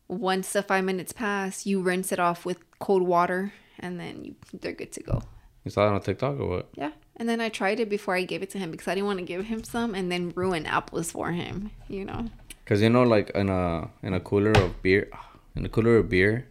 [0.08, 4.34] once the five minutes pass, you rinse it off with cold water, and then you,
[4.60, 5.22] they're good to go.
[5.64, 6.68] You saw it on TikTok or what?
[6.74, 6.92] Yeah.
[7.16, 9.18] And then I tried it before I gave it to him because I didn't want
[9.18, 12.26] to give him some and then ruin apples for him, you know?
[12.64, 15.08] Because you know, like in a in a cooler of beer,
[15.56, 16.46] in a cooler of beer,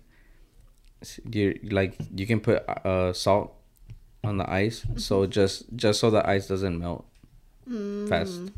[1.31, 3.53] you like you can put uh salt
[4.23, 5.31] on the ice, so Mm-hmm.
[5.31, 7.05] just just so the ice doesn't melt
[8.09, 8.51] fast.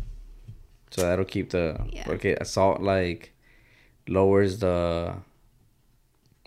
[0.92, 1.94] So that'll keep the Mm.
[1.94, 2.10] Yeah.
[2.10, 2.36] okay.
[2.44, 3.34] Salt like
[4.10, 5.14] lowers the.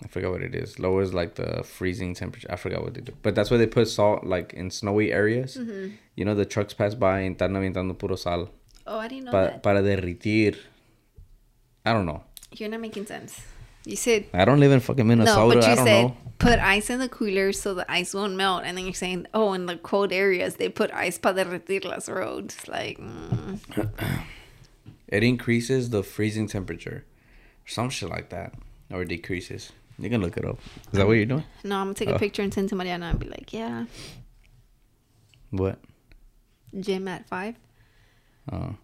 [0.03, 0.79] I forgot what it is.
[0.79, 2.47] Lowers like the freezing temperature.
[2.51, 5.55] I forgot what they do, but that's why they put salt like in snowy areas.
[5.57, 5.95] Mm-hmm.
[6.15, 8.49] You know, the trucks pass by and están aventando puro sal
[8.85, 9.63] Oh, I didn't know pa- that.
[9.63, 10.57] para derritir.
[11.85, 12.23] I don't know.
[12.51, 13.39] You're not making sense.
[13.85, 15.39] You said I don't live in fucking Minnesota.
[15.39, 16.17] No, but you said know.
[16.39, 19.53] put ice in the cooler so the ice won't melt, and then you're saying, oh,
[19.53, 22.67] in the cold areas they put ice para derretir las roads.
[22.67, 23.59] Like, mm.
[25.07, 27.05] It increases the freezing temperature,
[27.65, 28.53] some shit like that,
[28.91, 29.71] or decreases.
[29.99, 30.59] You can look it up.
[30.91, 31.43] Is that what you're doing?
[31.63, 32.17] no, I'm gonna take a Oh.
[32.19, 33.85] picture and send to Mariana and be like, yeah,
[35.51, 35.79] What?
[36.79, 37.55] gym at five.
[38.51, 38.75] Oh,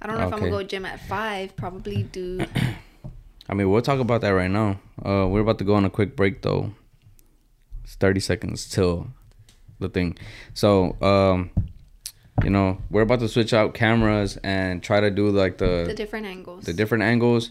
[0.00, 1.54] I don't know if I'm gonna go gym at five.
[1.56, 2.40] Probably do.
[3.48, 4.80] I mean, we'll talk about that right now.
[5.04, 6.72] Uh, we're about to go on a quick break though.
[7.84, 9.08] It's thirty seconds till
[9.78, 10.16] the thing.
[10.54, 11.50] So, um,
[12.44, 15.94] you know, we're about to switch out cameras and try to do like the the
[15.94, 16.64] different angles.
[16.64, 17.50] the different angles.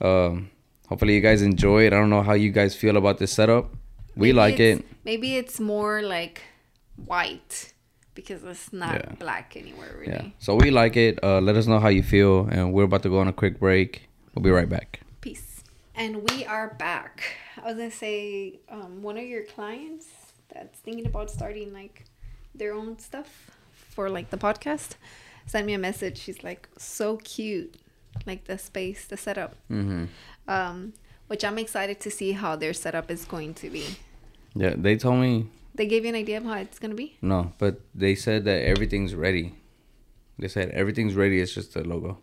[0.00, 0.50] Um,
[0.88, 1.92] hopefully you guys enjoy it.
[1.92, 3.72] I don't know how you guys feel about this setup.
[4.14, 4.84] We Maybe like it.
[5.04, 6.42] Maybe it's more like
[7.06, 7.72] white
[8.14, 9.14] because it's not Yeah.
[9.18, 10.12] black anywhere really.
[10.12, 10.28] Yeah.
[10.38, 11.18] So we like it.
[11.22, 13.58] Uh, let us know how you feel, and we're about to go on a quick
[13.58, 14.08] break.
[14.34, 15.00] We'll be right back.
[15.20, 15.64] Peace.
[15.94, 17.22] And we are back.
[17.62, 20.06] I was gonna say, um, one of your clients
[20.52, 22.04] that's thinking about starting like
[22.54, 23.50] their own stuff
[23.94, 24.90] for like the podcast
[25.46, 26.18] sent me a message.
[26.18, 27.76] She's like, so cute,
[28.26, 29.52] like the space, the setup.
[29.70, 30.04] Mm-hmm.
[30.48, 30.92] Um,
[31.28, 33.84] which I'm excited to see how their setup is going to be.
[34.54, 37.16] Yeah, they told me They gave you an idea of how it's gonna be.
[37.22, 39.54] no, but they said that everything's ready.
[40.38, 41.40] They said everything's ready.
[41.40, 42.18] It's just the logo.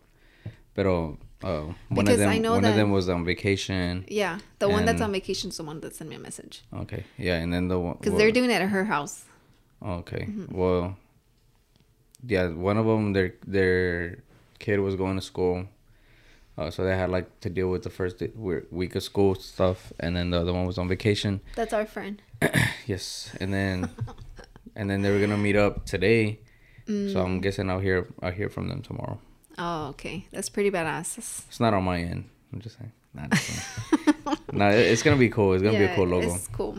[0.76, 4.04] Pero uh, one Because of I them, know one of that- them was on vacation.
[4.06, 7.02] Yeah, the one that's on vacation is the one that sent me a message Okay,
[7.18, 9.24] yeah, and then the one because they're doing it at her house.
[9.82, 10.54] Okay, Mm-hmm.
[10.56, 10.96] well,
[12.26, 14.22] yeah, one of them their their
[14.58, 15.66] kid was going to school,
[16.58, 18.30] uh, so they had like to deal with the first day,
[18.70, 21.40] week of school stuff, and then the other one was on vacation.
[21.56, 22.22] That's our friend.
[22.86, 23.88] Yes, and then
[24.74, 26.40] and then they were gonna meet up today,
[26.86, 29.20] so I'm guessing I'll hear I'll hear from them tomorrow.
[29.58, 30.26] Oh, okay.
[30.32, 31.18] That's pretty badass.
[31.18, 32.24] It's not on my end.
[32.52, 32.92] I'm just saying.
[33.14, 33.26] Nah,
[34.52, 35.52] nah, it's gonna be cool.
[35.52, 36.34] It's gonna be a cool logo.
[36.34, 36.78] It's cool.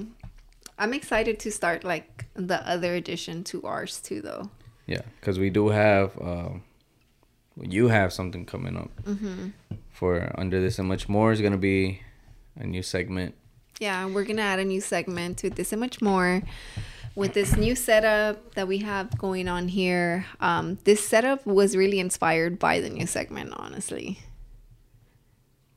[0.78, 4.50] I'm excited to start like the other addition to ours too, though.
[4.92, 6.50] Yeah, because we do have, uh,
[7.62, 9.50] you have something coming up Mm-hmm.
[9.90, 12.02] for under this and much more is gonna be
[12.56, 13.36] a new segment.
[13.80, 16.42] Yeah, we're gonna add a new segment to this and much more.
[17.16, 22.00] With this new setup that we have going on here, um, this setup was really
[22.00, 24.20] inspired by the new segment, honestly.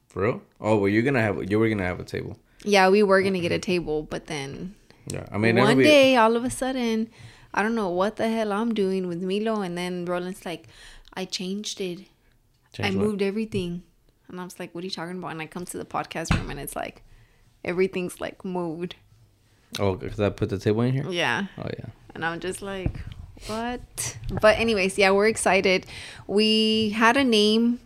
[0.08, 0.42] For real?
[0.60, 2.38] Oh, well, you're gonna have you were gonna have a table.
[2.64, 4.74] Yeah, we were gonna get a table, but then
[5.12, 7.10] Yeah, I mean, one be- day, all of a sudden,
[7.54, 10.66] I don't know what the hell I'm doing with Milo, and then Roland's like,
[11.14, 12.00] I changed it.
[12.80, 12.94] I what?
[12.94, 13.84] moved everything.
[14.28, 15.30] And I was like, what are you talking about?
[15.30, 17.02] And I come to the podcast room and it's like,
[17.64, 18.96] everything's like moved.
[19.78, 21.08] Oh, because I put the table in here.
[21.08, 21.46] Yeah.
[21.58, 21.86] Oh yeah.
[22.14, 22.98] And I'm just like,
[23.46, 24.16] what?
[24.40, 25.86] But, anyways, yeah, we're excited.
[26.26, 27.80] We had a name,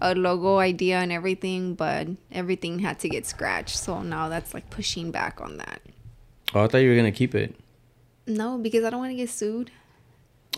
[0.00, 3.76] a logo idea, and everything, but everything had to get scratched.
[3.76, 5.80] So now that's like pushing back on that.
[6.54, 7.54] Oh, I thought you were gonna keep it.
[8.26, 9.70] No, because I don't want to get sued.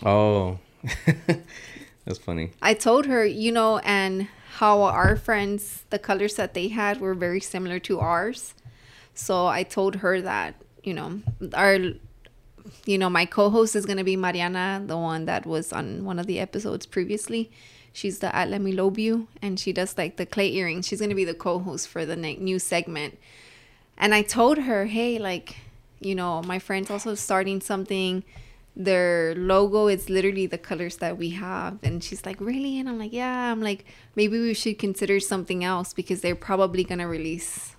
[0.05, 0.59] Oh,
[2.05, 2.51] that's funny.
[2.61, 4.27] I told her, you know, and
[4.57, 8.53] how our friends, the colors that they had were very similar to ours.
[9.13, 11.21] So I told her that, you know,
[11.53, 11.77] our,
[12.85, 16.05] you know, my co host is going to be Mariana, the one that was on
[16.05, 17.51] one of the episodes previously.
[17.91, 20.87] She's the At Let Me Lobe You, and she does like the clay earrings.
[20.87, 23.17] She's going to be the co host for the new segment.
[23.97, 25.57] And I told her, hey, like,
[25.99, 28.23] you know, my friend's also starting something.
[28.75, 31.79] Their logo is literally the colors that we have.
[31.83, 32.79] And she's like, really?
[32.79, 33.51] And I'm like, yeah.
[33.51, 37.75] I'm like, maybe we should consider something else because they're probably going to release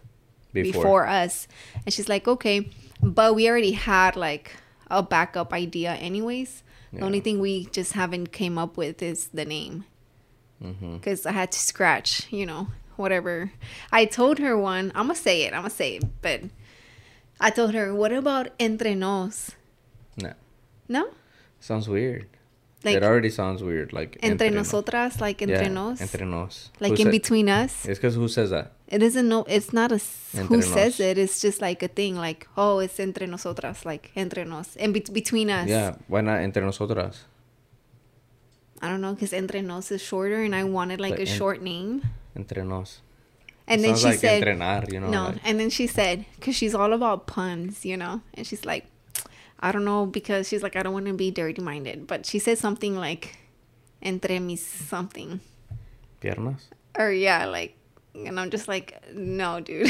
[0.53, 0.83] Before.
[0.83, 1.07] before.
[1.07, 1.47] us.
[1.85, 2.69] And she's like, okay.
[3.01, 4.57] But we already had like
[4.91, 6.65] a backup idea, anyways.
[6.93, 9.85] The only thing we just haven't came up with is the name
[10.65, 10.97] Mm-hmm.
[10.97, 13.53] because I had to scratch, you know, whatever.
[13.93, 14.91] I told her one.
[14.97, 15.53] I'm gonna say it.
[15.55, 16.41] I'm gonna say it, but
[17.41, 19.53] I told her, "What about entre nos?"
[20.17, 20.33] No,
[20.89, 21.09] No,
[21.61, 22.27] sounds weird.
[22.85, 23.93] like it already sounds weird.
[23.93, 26.71] Like entre, no- nosotras, like entre Yeah, nos, Entre nos.
[26.81, 27.85] like Who in between us.
[27.87, 28.73] It's because who says that?
[28.89, 29.45] It isn't no.
[29.49, 30.01] It's not a
[30.35, 31.19] Entre who says it.
[31.19, 32.17] It's just like a thing.
[32.17, 35.69] Like oh, it's entre nosotras, like entre nos, and be- between us.
[35.69, 37.25] Yeah, why not entre nosotras?
[38.81, 41.61] I don't know because entre nos is shorter, and I wanted like a en- short
[41.63, 42.03] name.
[42.37, 43.01] Entre nos.
[43.69, 45.11] And then sounds she like said, entrenar, you know.
[45.11, 45.25] no.
[45.27, 48.23] like- And then she said, because she's all about puns, you know?
[48.35, 48.87] And she's like,
[49.61, 52.07] I don't know, because she's like, I don't want to be dirty minded.
[52.07, 53.37] But she said something like,
[54.03, 55.41] entre mis something.
[56.21, 56.63] piernas.
[56.99, 57.77] Or yeah, like,
[58.15, 59.89] and I'm just like, no, dude.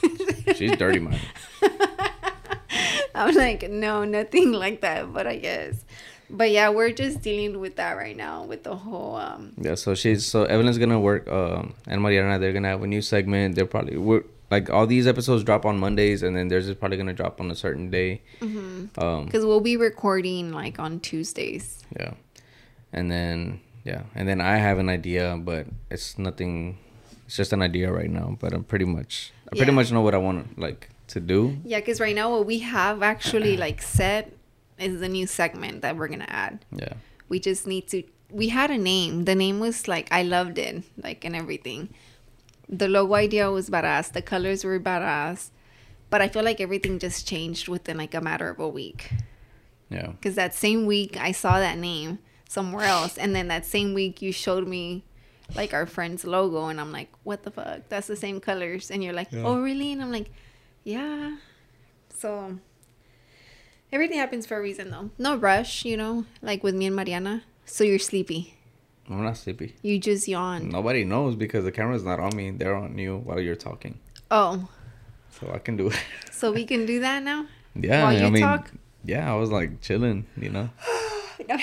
[0.56, 1.20] She's dirty minded.
[3.14, 5.12] I'm like, no, nothing like that.
[5.12, 5.84] But I guess.
[6.28, 9.94] But yeah, we're just dealing with that right now with the whole um Yeah, so
[9.94, 11.28] she's so Evelyn's gonna work.
[11.28, 13.54] Um, and Mariana, they're gonna have a new segment.
[13.54, 16.96] They're probably we're like all these episodes drop on Mondays, and then theirs is probably
[16.96, 18.22] gonna drop on a certain day.
[18.40, 19.00] Mm-hmm.
[19.00, 21.84] Um, because we'll be recording like on Tuesdays.
[21.98, 22.14] yeah,
[22.92, 26.78] and then yeah, and then I have an idea, but it's nothing.
[27.26, 30.14] It's just an idea right now, but I'm pretty much I pretty much know what
[30.14, 31.58] I want like to do.
[31.64, 34.32] Yeah, because right now what we have actually like set
[34.78, 36.64] is the new segment that we're gonna add.
[36.72, 36.94] Yeah,
[37.28, 38.02] We just need to.
[38.30, 39.24] We had a name.
[39.24, 41.90] The name was like I loved it, like and everything.
[42.68, 44.12] The logo idea was badass.
[44.12, 45.50] The colors were badass,
[46.10, 49.10] but I feel like everything just changed within like a matter of a week.
[49.88, 53.94] yeah, Because that same week I saw that name somewhere else, and then that same
[53.94, 55.04] week you showed me
[55.54, 57.82] like our friend's logo, and I'm like, what the fuck?
[57.88, 59.44] That's the same colors, and you're like, Yeah.
[59.46, 59.92] oh really?
[59.92, 60.30] And I'm like,
[60.82, 61.36] yeah.
[62.18, 62.58] So
[63.92, 65.10] everything happens for a reason, though.
[65.18, 67.42] No rush, you know, like with me and Mariana.
[67.64, 68.54] So you're sleepy.
[69.08, 69.74] I'm not sleepy.
[69.82, 70.72] You just yawned.
[70.72, 72.50] Nobody knows because the camera's not on me.
[72.50, 73.98] They're on you while you're talking,
[74.30, 74.68] Oh,
[75.30, 76.00] so I can do it.
[76.32, 77.46] so we can do that now.
[77.78, 78.70] Yeah, While you I mean, talk?
[79.04, 80.70] yeah, I was like chilling, you know.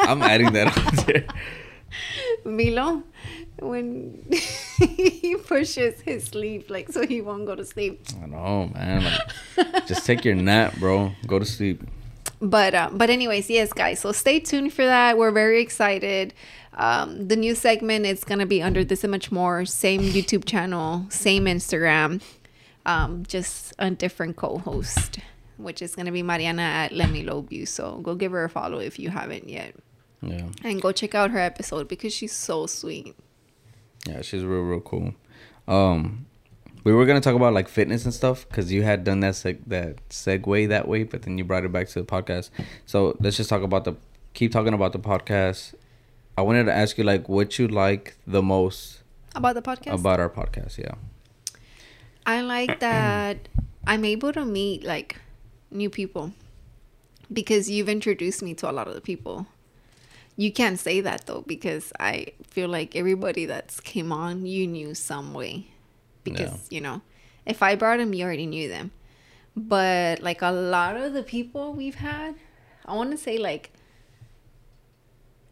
[0.00, 1.24] I'm adding that on there.
[2.44, 3.02] Milo,
[3.60, 4.24] when
[4.78, 8.02] he pushes his sleep, like so he won't go to sleep.
[8.22, 9.04] I know, man.
[9.56, 11.12] Like, just take your nap, bro.
[11.26, 11.82] Go to sleep.
[12.40, 14.00] But uh, but anyways, yes, guys.
[14.00, 15.18] So stay tuned for that.
[15.18, 16.32] We're very excited.
[16.74, 19.64] Um, the new segment is gonna be under this and much more.
[19.66, 22.22] Same YouTube channel, same Instagram,
[22.86, 25.18] um, just a different co-host.
[25.58, 27.66] which is gonna be Mariana at Let Me Love You.
[27.66, 29.74] So go give her a follow if you haven't yet,
[30.22, 30.48] Yeah.
[30.64, 33.14] and go check out her episode because she's so sweet.
[34.08, 35.14] Yeah, she's real, real cool.
[35.68, 36.26] Um,
[36.84, 39.64] we were gonna talk about like fitness and stuff because you had done that seg-
[39.66, 42.50] that segue that way, but then you brought it back to the podcast.
[42.86, 43.94] So let's just talk about the
[44.34, 45.74] keep talking about the podcast.
[46.38, 49.02] I wanted to ask you like what you like the most
[49.34, 50.78] About the podcast, about our podcast.
[50.78, 50.94] Yeah,
[52.24, 53.48] I like that
[53.86, 55.16] I'm able to meet like
[55.70, 56.32] new people
[57.32, 59.46] because you've introduced me to a lot of the people.
[60.40, 64.94] You can't say that though because I feel like everybody that's came on you knew
[64.94, 65.66] some way
[66.24, 66.76] because Yeah.
[66.76, 67.02] you know
[67.44, 68.90] if I brought them you already knew them.
[69.54, 72.36] But like a lot of the people we've had,
[72.86, 73.70] I want to say like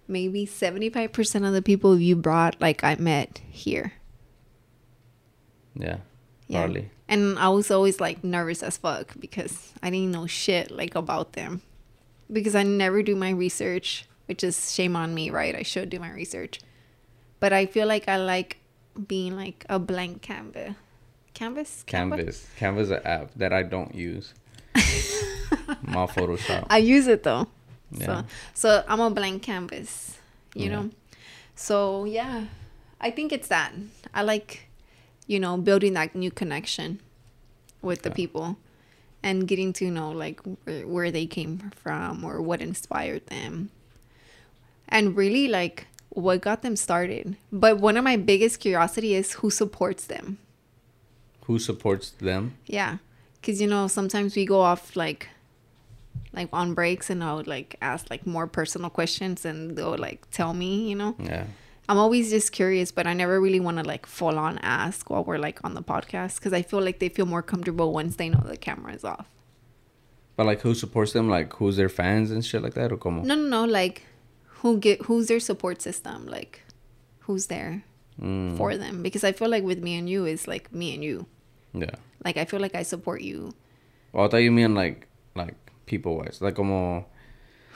[0.06, 3.92] maybe 75% of the people you brought like I met here.
[5.74, 5.98] yeah,
[6.46, 6.60] Yeah.
[6.64, 6.90] probably.
[7.08, 11.34] And I was always like nervous as fuck because I didn't know shit like about
[11.34, 11.60] them.
[12.32, 15.54] Because I never do my research, which is shame on me, right?
[15.56, 16.60] I should do my research.
[17.40, 18.58] But I feel like I like
[19.06, 20.74] being like a blank canvas.
[21.34, 21.84] Canvas?
[21.86, 22.46] Canvas.
[22.58, 24.34] Canvas is an app that I don't use.
[25.82, 26.66] My Photoshop.
[26.68, 27.46] I use it though.
[27.92, 28.04] Yeah.
[28.06, 30.18] So so I'm a blank canvas,
[30.54, 30.70] you Yeah.
[30.74, 30.90] know.
[31.54, 32.46] So yeah,
[33.00, 33.72] I think it's that.
[34.12, 34.68] I like,
[35.26, 37.00] you know, building that new connection
[37.80, 38.14] with the Yeah.
[38.14, 38.56] people
[39.22, 43.70] and getting to know like where, where they came from or what inspired them.
[44.88, 47.36] And really like what got them started.
[47.52, 50.38] But one of my biggest curiosity is who supports them.
[51.42, 52.54] Who supports them?
[52.66, 52.98] Yeah,
[53.40, 55.28] because you know sometimes we go off like,
[56.32, 60.30] like on breaks, and I would like ask like more personal questions, and they'll like
[60.30, 61.16] tell me, you know.
[61.18, 61.44] Yeah.
[61.90, 65.24] I'm always just curious, but I never really want to like full on ask while
[65.24, 68.28] we're like on the podcast because I feel like they feel more comfortable once they
[68.28, 69.26] know the camera is off.
[70.36, 71.30] But like, who supports them?
[71.30, 73.22] Like, who's their fans and shit like that, or como?
[73.22, 73.64] No, no, no.
[73.64, 74.02] Like,
[74.62, 76.26] who get who's their support system?
[76.26, 76.62] Like,
[77.20, 77.82] who's there
[78.20, 79.02] Mm, for them?
[79.02, 81.26] Because I feel like with me and you is like me and you.
[81.72, 81.94] yeah.
[82.24, 83.54] Like I feel like I support you.
[84.12, 85.54] Well, I thought you mean like like
[85.86, 87.06] people wise, like como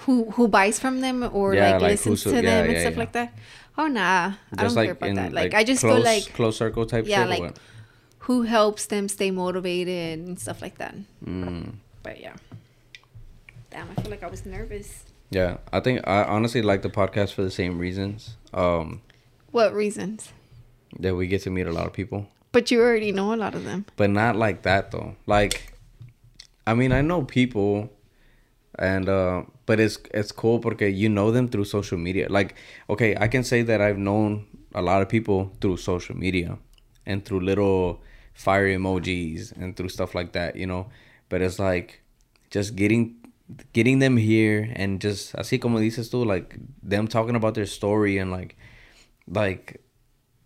[0.02, 2.72] who who buys from them or Yeah, like, like listens to su- them yeah, and
[2.72, 2.98] yeah, stuff yeah.
[2.98, 3.32] like that.
[3.78, 5.32] Oh nah, I don't just care about in that.
[5.32, 7.40] Like, like, I just close, go like close circle type Yeah, shit.
[7.40, 7.54] like-
[8.26, 10.94] who helps them stay motivated and stuff like that.
[11.24, 12.34] Mm, But yeah,
[13.70, 15.04] damn, I feel like I was nervous.
[15.32, 18.36] Yeah, I think I honestly like the podcast for the same reasons.
[18.52, 19.00] Um,
[19.50, 20.32] What reasons?
[21.00, 23.54] that we get to meet a lot of people, But you already know a lot
[23.54, 23.86] of them.
[23.96, 25.16] but not like that though.
[25.26, 25.72] Like,
[26.66, 27.88] I mean, I know people,
[28.78, 32.26] and uh, but it's it's cool because you know them through social media.
[32.28, 32.54] Like,
[32.90, 36.58] okay, I can say that I've known a lot of people through social media,
[37.06, 38.02] and through little
[38.34, 40.88] fire emojis and through stuff like that, you know.
[41.30, 42.00] But it's like
[42.50, 43.16] just getting
[43.72, 48.18] getting them here and just así como dices tú, like them talking about their story
[48.18, 48.56] and like
[49.26, 49.80] like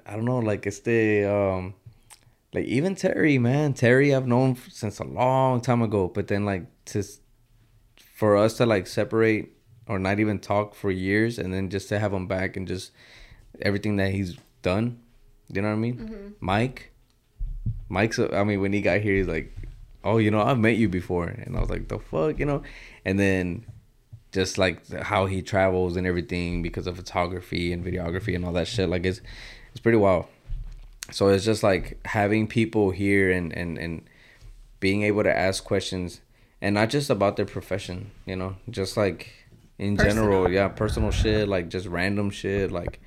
[0.05, 1.75] I don't know, like it's the um
[2.53, 6.67] like even Terry, man, Terry I've known since a long time ago, but then like
[6.87, 7.03] to
[8.15, 9.51] for us to like separate
[9.89, 12.91] or not even talk for years and then just to have him back and just
[13.61, 14.99] everything that he's done,
[15.53, 16.35] you know what I mean?
[16.41, 16.93] Mike,
[17.89, 19.53] Mike's I mean when he got here he's like,
[20.05, 22.63] "Oh, you know, I've met you before." And I was like, "The fuck," you know?
[23.07, 23.65] And then
[24.33, 28.69] just like how he travels and everything because of photography and videography and all that
[28.69, 29.21] shit like it's
[29.71, 30.27] it's pretty wild.
[31.11, 34.03] So it's just like having people here and and and
[34.81, 36.21] being able to ask questions
[36.61, 39.33] and not just about their profession you know just like
[39.79, 43.01] in general yeah personal shit like just random shit like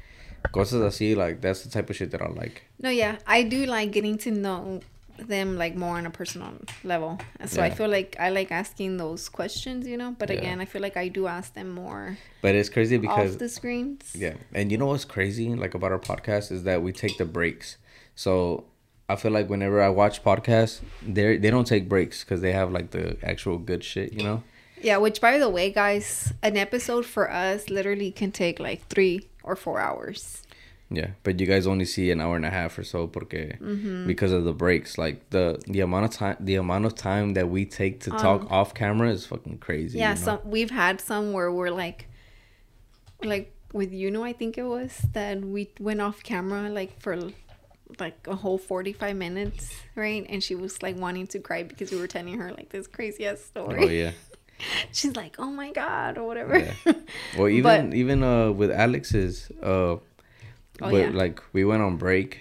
[0.52, 2.64] cosas así like that's the type of shit that i like.
[2.80, 4.82] No, yeah, I do like getting to know
[5.28, 6.54] them like more on a personal
[6.84, 7.20] level.
[7.40, 10.16] And so I feel like I like asking those questions, you know.
[10.18, 10.38] But Yeah.
[10.38, 13.50] again, I feel like I do ask them more but it's crazy because off the
[13.50, 14.16] screens.
[14.18, 17.26] Yeah, and you know what's crazy like about our podcast is that we take the
[17.26, 17.78] breaks.
[18.16, 18.66] So
[19.10, 22.72] I feel like whenever I watch podcasts, they they don't take breaks because they have
[22.72, 24.44] like the actual good shit, you know.
[24.82, 29.28] Yeah, which by the way, guys, an episode for us literally can take like three
[29.44, 30.44] or four hours.
[30.92, 34.08] Yeah, but you guys only see an hour and a half or so porque Mm-hmm.
[34.08, 34.98] because of the breaks.
[34.98, 38.50] Like the the amount of time the amount of time that we take to talk
[38.50, 39.98] off camera is fucking crazy.
[40.00, 40.26] Um, Yeah, you know?
[40.26, 42.08] some we've had some where we're like,
[43.24, 47.18] like with you know, I think it was that we went off camera like for
[48.00, 50.26] like a whole forty five minutes, right?
[50.30, 53.26] And she was like wanting to cry because we were telling her like this crazy
[53.26, 53.84] ass story.
[53.84, 54.12] Oh yeah.
[54.92, 56.58] She's like, "Oh my god," or whatever.
[56.60, 56.74] Yeah.
[57.38, 59.96] Well, even But- even uh with Alex's uh,
[60.82, 61.10] Oh, but yeah.
[61.10, 62.40] like we went on break,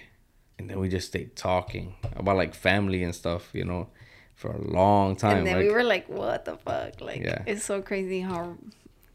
[0.57, 3.87] and then we just stayed talking about like family and stuff, you know,
[4.35, 5.39] for a long time.
[5.39, 7.01] and then like, we were like, what the fuck?
[7.01, 7.43] Like, Yeah.
[7.45, 8.55] it's so crazy how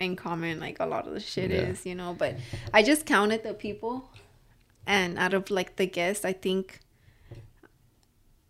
[0.01, 1.69] in common like a lot of the shit Yeah.
[1.71, 2.15] is, you know.
[2.19, 2.37] But
[2.73, 4.11] I just counted the people,
[4.87, 6.81] and out of like the guests, I think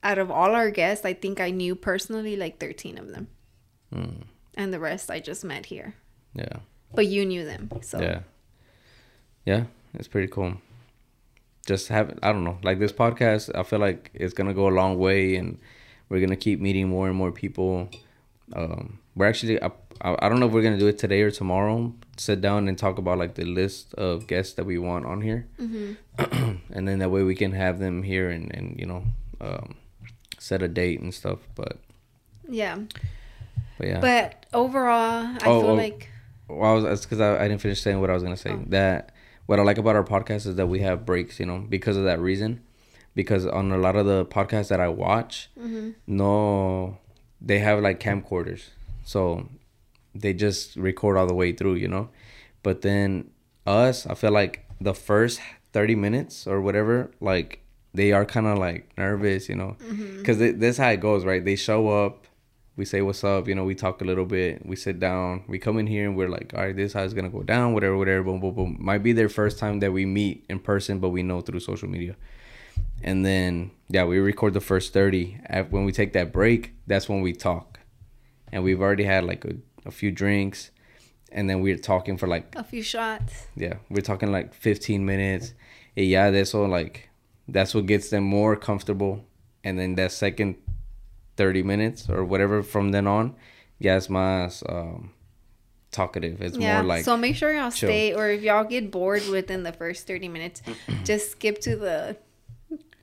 [0.02, 3.28] out of all our guests, I think I knew personally like 13 of them,
[3.94, 4.22] mm,
[4.56, 5.94] and the rest I just met here.
[6.34, 6.58] yeah,
[6.92, 8.20] But you knew them, so yeah,
[9.46, 9.64] yeah.
[9.94, 10.54] It's pretty cool.
[11.66, 13.50] Just have I don't know like this podcast.
[13.54, 15.58] I feel like it's gonna go a long way, and
[16.08, 17.88] we're gonna keep meeting more and more people.
[18.52, 19.70] Um, we're actually I,
[20.02, 21.94] I don't know if we're gonna do it today or tomorrow.
[22.18, 25.46] Sit down and talk about like the list of guests that we want on here,
[25.58, 26.54] Mm-hmm.
[26.74, 29.04] and then that way we can have them here and and you know
[29.40, 29.76] um,
[30.38, 31.38] set a date and stuff.
[31.54, 31.78] But
[32.46, 32.76] yeah.
[33.78, 34.00] but yeah.
[34.00, 35.74] But overall, I Oh, feel oh.
[35.74, 36.10] like
[36.48, 38.50] Well, I was because I, I didn't finish saying what I was gonna say.
[38.50, 38.62] Oh.
[38.66, 39.13] That
[39.46, 42.04] what I like about our podcast is that we have breaks, you know, because of
[42.04, 42.60] that reason.
[43.14, 45.90] Because on a lot of the podcasts that I watch, mm-hmm.
[46.06, 46.98] no,
[47.40, 48.70] they have like camcorders,
[49.04, 49.48] so
[50.14, 52.08] they just record all the way through, you know.
[52.64, 53.30] But then
[53.66, 55.40] us, I feel like the first
[55.72, 57.60] thirty minutes or whatever, like
[57.92, 60.18] they are kind of like nervous, you know, Mm-hmm.
[60.18, 61.44] because that's how it goes, right?
[61.44, 62.26] They show up,
[62.76, 65.58] we say what's up, you know, we talk a little bit, we sit down, we
[65.58, 67.72] come in here and we're like, all right, this is how it's gonna go down,
[67.72, 68.76] whatever, whatever, boom, boom, boom.
[68.80, 71.88] Might be their first time that we meet in person, but we know through social
[71.88, 72.16] media.
[73.02, 75.38] And then yeah, we record the first thirty.
[75.70, 77.78] When we take that break, that's when we talk,
[78.50, 79.54] and we've already had like a,
[79.86, 80.70] a few drinks,
[81.30, 83.46] and then we're talking for like a few shots.
[83.54, 85.54] yeah, we're talking like fifteen minutes.
[85.94, 87.10] Yeah, de eso like
[87.46, 89.24] that's what gets them more comfortable,
[89.62, 90.56] and then that second
[91.36, 93.34] thirty minutes or whatever from then on,
[93.78, 95.10] yeah, it's más um,
[95.90, 96.40] talkative.
[96.42, 96.76] It's yeah.
[96.80, 97.88] more like so make sure y'all chill.
[97.88, 100.62] stay, or if y'all get bored within the first thirty minutes,
[101.04, 102.16] just skip to the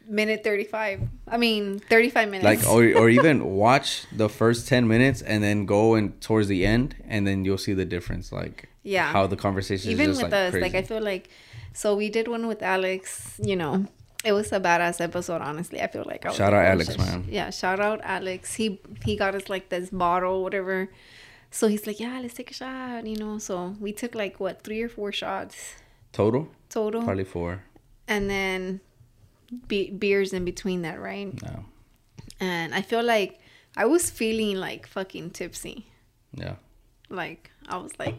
[0.07, 1.01] minute thirty-five.
[1.27, 2.65] I mean, thirty-five minutes.
[2.65, 6.65] like or or even watch the first 10 minutes and then go and towards the
[6.65, 9.11] end and then you'll see the difference like Yeah.
[9.13, 10.63] how the conversation even is just with like us, crazy.
[10.63, 11.29] like I feel like,
[11.73, 13.39] so we did one with Alex.
[13.41, 13.85] You know,
[14.23, 15.41] it was a badass episode.
[15.41, 16.25] Honestly, I feel like.
[16.25, 17.25] I was Shout out oh, Alex, man.
[17.29, 18.53] Yeah, shout out Alex.
[18.55, 20.89] He he got us like this bottle, whatever.
[21.49, 23.05] So he's like, yeah, let's take a shot.
[23.05, 25.75] You know, so we took like what three or four shots
[26.11, 27.63] total total, probably four
[28.07, 28.81] and then
[29.67, 31.41] be- beers in between that, right?
[31.41, 31.65] no
[32.39, 33.39] And I feel like
[33.75, 35.87] I was feeling like fucking tipsy.
[36.33, 36.55] yeah
[37.09, 38.15] Like I was like,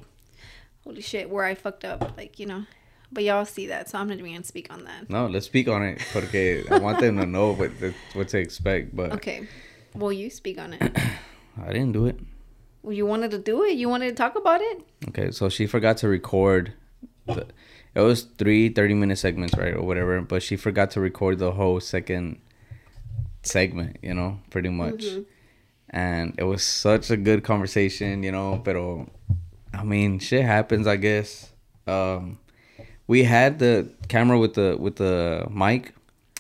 [0.85, 2.65] holy shit, where I fucked up, like you know.
[3.13, 5.11] But y'all see that, so I'm not even gonna speak on that.
[5.11, 8.39] no let's speak on it porque i want them to know what the, what to
[8.39, 9.47] expect but Okay,
[9.95, 10.81] well you speak on it.
[11.67, 12.19] i didn't do it
[12.83, 13.75] Well, you wanted to do it.
[13.77, 14.81] You wanted to talk about it.
[15.09, 16.73] okay so she forgot to record
[17.27, 17.47] the,
[17.95, 21.53] it was three 30 minute segments right or whatever but she forgot to record the
[21.53, 22.41] whole second
[23.43, 25.23] segment you know pretty much Mm-hmm.
[25.91, 29.07] and it was such a good conversation you know pero
[29.75, 31.53] i mean shit happens i guess
[31.87, 32.39] um
[33.07, 35.93] we had the camera with the with the mic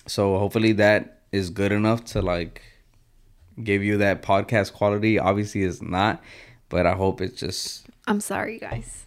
[0.07, 2.63] so hopefully that is good enough to like
[3.63, 6.23] give you that podcast quality obviously it's not
[6.69, 9.05] but i hope it's just I'm sorry, guys.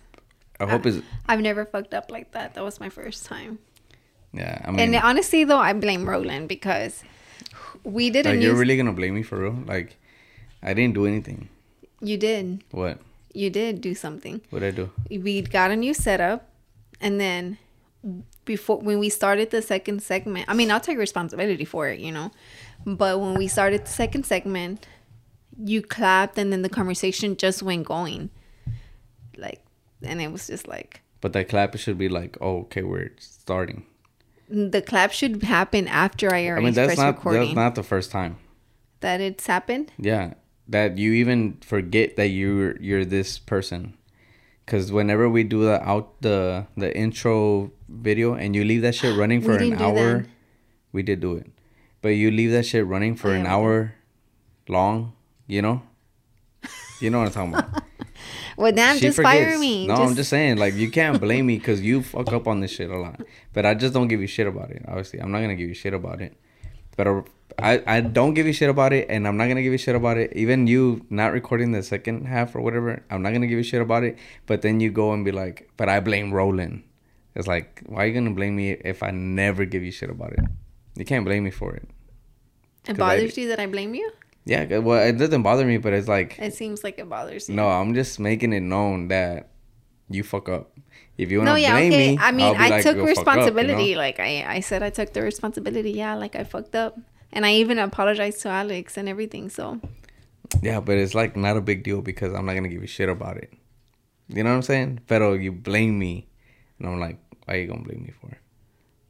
[0.59, 2.53] i hope it's I've never fucked up like that.
[2.53, 3.59] That was my first time.
[4.33, 7.03] yeah i mean and honestly, though, I blame Roland because
[7.83, 8.45] we did a like new.
[8.47, 9.97] you're really gonna blame me for real like
[10.63, 11.49] i didn't do anything
[12.01, 12.63] you did.
[12.71, 12.99] what
[13.33, 14.39] You did do something.
[14.49, 16.47] what did i do we got a new setup
[17.05, 17.57] and then
[18.43, 22.11] before when we started the second segment i mean i'll take responsibility for it you
[22.11, 22.29] know
[22.85, 24.85] but when we started the second segment
[25.63, 28.29] you clapped and then the conversation just went going.
[29.37, 29.61] Like
[30.01, 33.85] and it was just like but that clap should be like oh okay we're starting.
[34.47, 37.41] The clap should happen after i i mean that's not recording.
[37.41, 38.37] that's not the first time.
[39.01, 39.91] That it's happened?
[39.97, 40.35] Yeah,
[40.67, 43.97] that you even forget that you're you're this person.
[44.65, 49.15] Cause whenever we do the out the the intro video and you leave that shit
[49.21, 50.27] running for an hour, that.
[50.91, 51.47] we did do it,
[52.01, 53.93] but you leave that shit running for Oh, yeah, an hour
[54.67, 55.13] long,
[55.45, 55.83] you know,
[56.99, 57.83] you know what I'm talking about.
[58.57, 61.57] well damn She just fire me No, I'm just saying, like you can't blame me
[61.59, 63.21] because you fuck up on this shit a lot.
[63.53, 64.83] But I just don't give you shit about it.
[64.87, 66.35] Obviously, I'm not gonna give you shit about it.
[66.97, 67.21] But I,
[67.57, 69.95] I, I don't give a shit about it, and I'm not gonna give a shit
[69.95, 70.33] about it.
[70.35, 73.81] Even you not recording the second half or whatever, I'm not gonna give a shit
[73.81, 74.17] about it.
[74.45, 76.83] But then you go and be like, "But I blame Roland."
[77.35, 80.33] It's like, why are you gonna blame me if I never give you shit about
[80.33, 80.45] it?
[80.95, 81.83] You can't blame me for it.
[81.83, 84.09] it 'cause I- bothers you that i blame you
[84.45, 87.55] Yeah, well, it doesn't bother me, but it's like, it seems like it bothers you
[87.55, 89.49] no, I'm just making it known that
[90.09, 90.71] you fuck up.
[91.17, 92.11] If you wanna no, yeah, blame okay.
[92.11, 93.09] me, I mean, I like, took "Go fuck up," you know?
[93.09, 93.95] responsibility.
[93.95, 95.91] Like I, I said, I took the responsibility.
[95.91, 96.97] Yeah, like I fucked up.
[97.31, 99.49] And I even apologized to Alex and everything.
[99.49, 99.79] So
[100.61, 103.09] Yeah, but it's like not a big deal because I'm not gonna give a shit
[103.09, 103.53] about it.
[104.27, 105.01] You know what I'm saying?
[105.07, 106.27] Pero you blame me,
[106.79, 108.39] and I'm like, why you gonna blame me for it?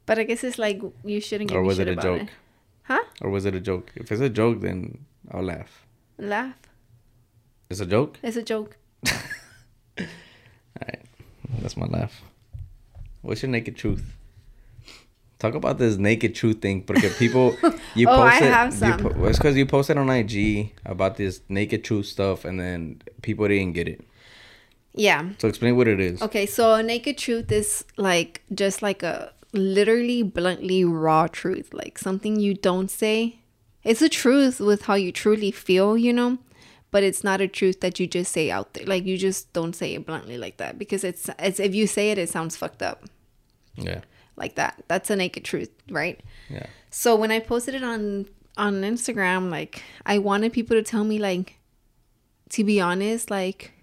[0.05, 2.23] But I guess it's like you shouldn't give Or was it a joke?
[2.23, 2.29] it.
[2.83, 3.03] Huh?
[3.21, 3.91] Or was it a joke?
[3.95, 5.85] If it's a joke, then I'll laugh.
[6.17, 6.55] Laugh.
[7.69, 8.19] It's a joke.
[8.21, 8.77] It's a joke.
[9.09, 10.05] All
[10.87, 11.01] right,
[11.59, 12.21] that's my laugh.
[13.21, 14.15] What's your naked truth?
[15.37, 17.57] Talk about this naked truth thing, because people
[17.95, 18.51] you Oh, I posted.
[18.51, 18.99] have you some.
[18.99, 23.47] po- it's because you posted on IG about this naked truth stuff, and then people
[23.47, 24.01] didn't get it.
[24.93, 25.29] Yeah.
[25.39, 26.21] So explain what it is.
[26.21, 32.39] Okay, so naked truth is like just like a literally bluntly raw truth, like something
[32.39, 33.39] you don't say.
[33.83, 36.37] It's a truth with how you truly feel, you know,
[36.91, 38.85] but it's not a truth that you just say out there.
[38.85, 42.11] Like you just don't say it bluntly like that because it's it's if you say
[42.11, 43.03] it, it sounds fucked up
[43.75, 43.99] Yeah,
[44.37, 44.83] like that.
[44.87, 46.19] That's a naked truth, right?
[46.49, 48.27] yeah, So when I posted it on
[48.57, 51.59] on Instagram, like I wanted people to tell me like
[52.49, 53.73] to be honest, like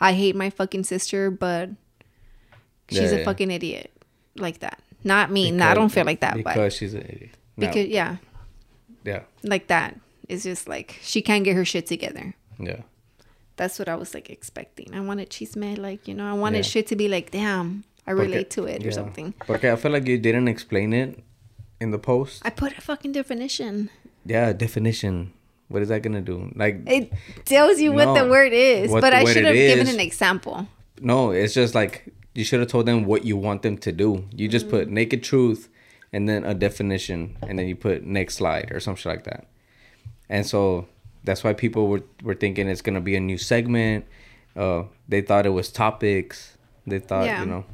[0.00, 1.70] I hate my fucking sister, but
[2.88, 3.24] she's Yeah, a yeah.
[3.24, 3.90] fucking idiot.
[4.36, 4.80] Like that.
[5.04, 5.50] Not me.
[5.50, 7.30] no, I don't feel like that, because but she's an idiot.
[7.56, 8.16] No, because yeah,
[9.04, 9.98] yeah, like that.
[10.28, 12.34] It's just like she can't get her shit together.
[12.58, 12.82] yeah,
[13.56, 14.94] That's what I was like expecting.
[14.94, 16.62] I wanted chisme, like, you know, I wanted Yeah.
[16.70, 19.34] shit to be like, damn, I relate to it or something.
[19.46, 21.20] Porque I feel like you didn't explain it
[21.80, 22.40] in the post.
[22.44, 23.90] I put a fucking definition.
[24.24, 25.32] Yeah, definition.
[25.68, 26.50] What is that gonna do?
[26.56, 27.12] Like, It
[27.44, 30.66] tells you what the word is, but I should have given an example.
[31.00, 34.24] no, it's just like you should have told them what you want them to do.
[34.34, 34.70] You just Mm.
[34.70, 35.68] put naked truth
[36.12, 39.44] and then a definition, and then you put next slide or something like that.
[40.30, 40.86] And so
[41.24, 44.06] that's why people were were thinking it's gonna be a new segment.
[44.56, 46.56] Uh, they thought it was topics.
[46.86, 47.40] They thought Yeah.
[47.44, 47.64] you know.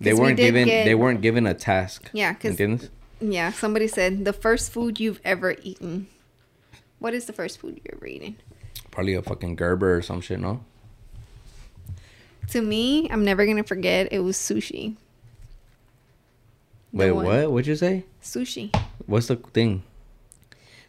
[0.00, 0.64] They we weren't did given.
[0.66, 2.10] get- They weren't given a task.
[2.12, 2.88] Yeah, because
[3.20, 6.08] Yeah, somebody said the first food you've ever eaten.
[6.98, 8.36] What is the first food you ever eaten?
[8.90, 10.60] Probably a fucking Gerber or some shit, no?
[12.50, 14.12] To me, I'm never gonna forget.
[14.12, 14.96] It was sushi.
[16.92, 17.50] The Wait, one- what?
[17.52, 18.04] What'd you say?
[18.22, 18.74] Sushi.
[19.06, 19.82] What's the thing?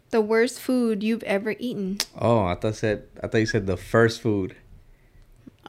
[0.10, 1.98] The worst food you've ever eaten.
[2.18, 4.56] Oh, I thought said I thought you said the first food.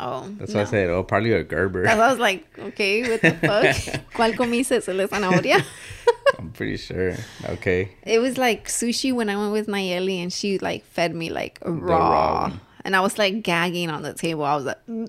[0.01, 0.61] Oh, That's no.
[0.61, 0.91] what I said.
[0.91, 1.89] Oh, probably a Gerber.
[1.89, 3.75] I was like, okay, what the fuck?
[4.15, 4.81] ¿Cuál comiste?
[4.81, 5.65] ¿Se le zanahoria?
[6.39, 7.17] I'm pretty sure.
[7.45, 7.91] Okay.
[8.05, 11.59] It was like sushi when I went with Nayeli and she like fed me like
[11.65, 11.97] raw.
[11.99, 12.53] raw.
[12.85, 14.45] And I was like gagging on the table.
[14.45, 15.09] I was like, mm.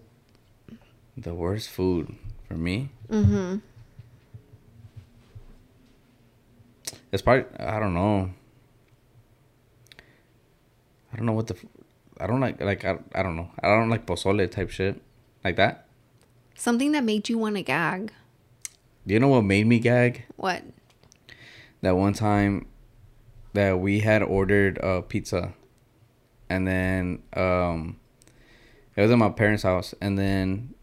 [1.17, 2.15] The worst food
[2.47, 2.89] for me.
[3.09, 3.57] mm-hmm.
[7.11, 8.31] It's probably I don't know.
[11.11, 11.55] I don't know what the.
[12.19, 13.49] I don't like like I, I don't know.
[13.63, 15.01] I don't like pozole type shit
[15.43, 15.85] like that.
[16.55, 18.11] something that made you want to gag.
[19.07, 20.25] Do you know what made me gag?
[20.35, 20.63] What?
[21.81, 22.67] That one time
[23.53, 25.53] that we had ordered a pizza,
[26.49, 27.97] and then um,
[28.95, 30.73] it was at my parents' house, and then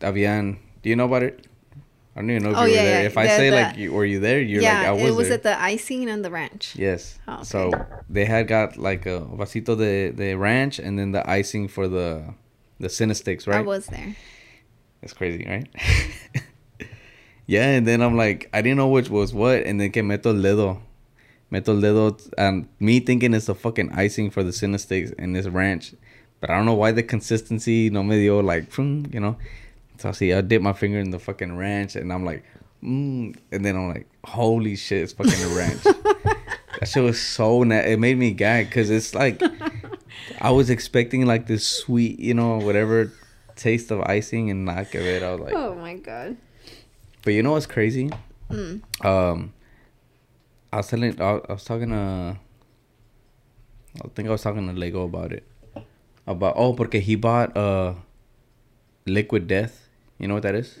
[0.00, 0.58] Avian.
[0.82, 1.46] Do you know about it?
[2.18, 3.00] I don't even know if Oh, you were yeah, there.
[3.02, 3.06] yeah.
[3.06, 4.40] If I The- say the- like, you, were you there?
[4.40, 5.34] You're yeah, like, I was it was there.
[5.36, 6.74] at the icing and the ranch.
[6.76, 7.16] Yes.
[7.28, 7.44] Oh, okay.
[7.44, 7.70] So
[8.10, 12.34] they had got like a vasito de, de ranch and then the icing for the
[12.80, 13.58] the Cinna Stix, right?
[13.58, 14.16] I was there.
[15.00, 15.68] It's crazy, right?
[17.46, 20.26] yeah, and then I'm like, I didn't know which was what, and then que meto
[20.26, 20.80] el dedo.
[21.52, 25.36] Meto el dedo, and me thinking it's the fucking icing for the Cinna Stix and
[25.36, 25.94] this ranch.
[26.40, 29.36] But I don't know why the consistency no me dio like, you know.
[29.98, 32.44] So I see, I dip my finger in the fucking ranch, and I'm like,
[32.82, 35.82] mm, and then I'm like, holy shit, it's fucking the ranch.
[36.80, 39.42] that shit was so na- it made me gag because it's like
[40.40, 43.12] I was expecting like this sweet, you know, whatever
[43.56, 45.22] taste of icing and not que it.
[45.22, 46.36] I was like, oh my god.
[47.22, 48.10] but you know what's crazy?
[48.50, 48.80] Mm.
[49.04, 49.52] Um,
[50.72, 52.38] I was telling, I I was talking to,
[54.04, 55.44] I think I was talking to Lego about it.
[56.26, 57.94] About oh, porque he bought uh,
[59.06, 59.87] liquid death.
[60.18, 60.78] You know what that is?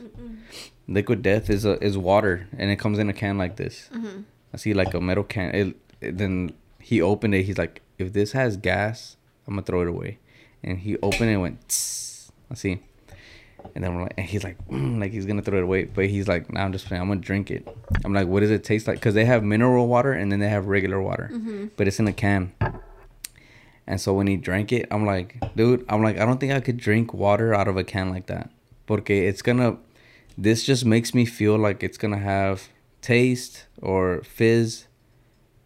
[0.88, 3.88] Liquid death is a is water, and it comes in a can like this.
[3.94, 4.22] Mm-hmm.
[4.52, 5.54] I see like a metal can.
[5.54, 7.42] It, it- then he opened it.
[7.44, 9.16] He's like, if this has gas,
[9.46, 10.18] I'm gonna throw it away.
[10.64, 11.68] And he opened it and went.
[11.68, 12.32] Tss.
[12.50, 12.80] I see.
[13.74, 16.06] And then I'm like, and he's like, mm, like he's gonna throw it away, but
[16.06, 17.02] he's like, nah, I'm just playing.
[17.02, 17.68] I'm gonna drink it.
[18.04, 19.00] I'm like, what does it taste like?
[19.02, 21.30] Cause they have mineral water and then they have regular water,
[21.76, 22.52] but it's in a can.
[23.86, 26.60] And so when he drank it, I'm like, dude, I'm like, I don't think I
[26.60, 28.50] could drink water out of a can like that,
[28.88, 29.76] porque it's gonna.
[30.36, 32.68] This just makes me feel like it's gonna have
[33.00, 34.86] taste or fizz,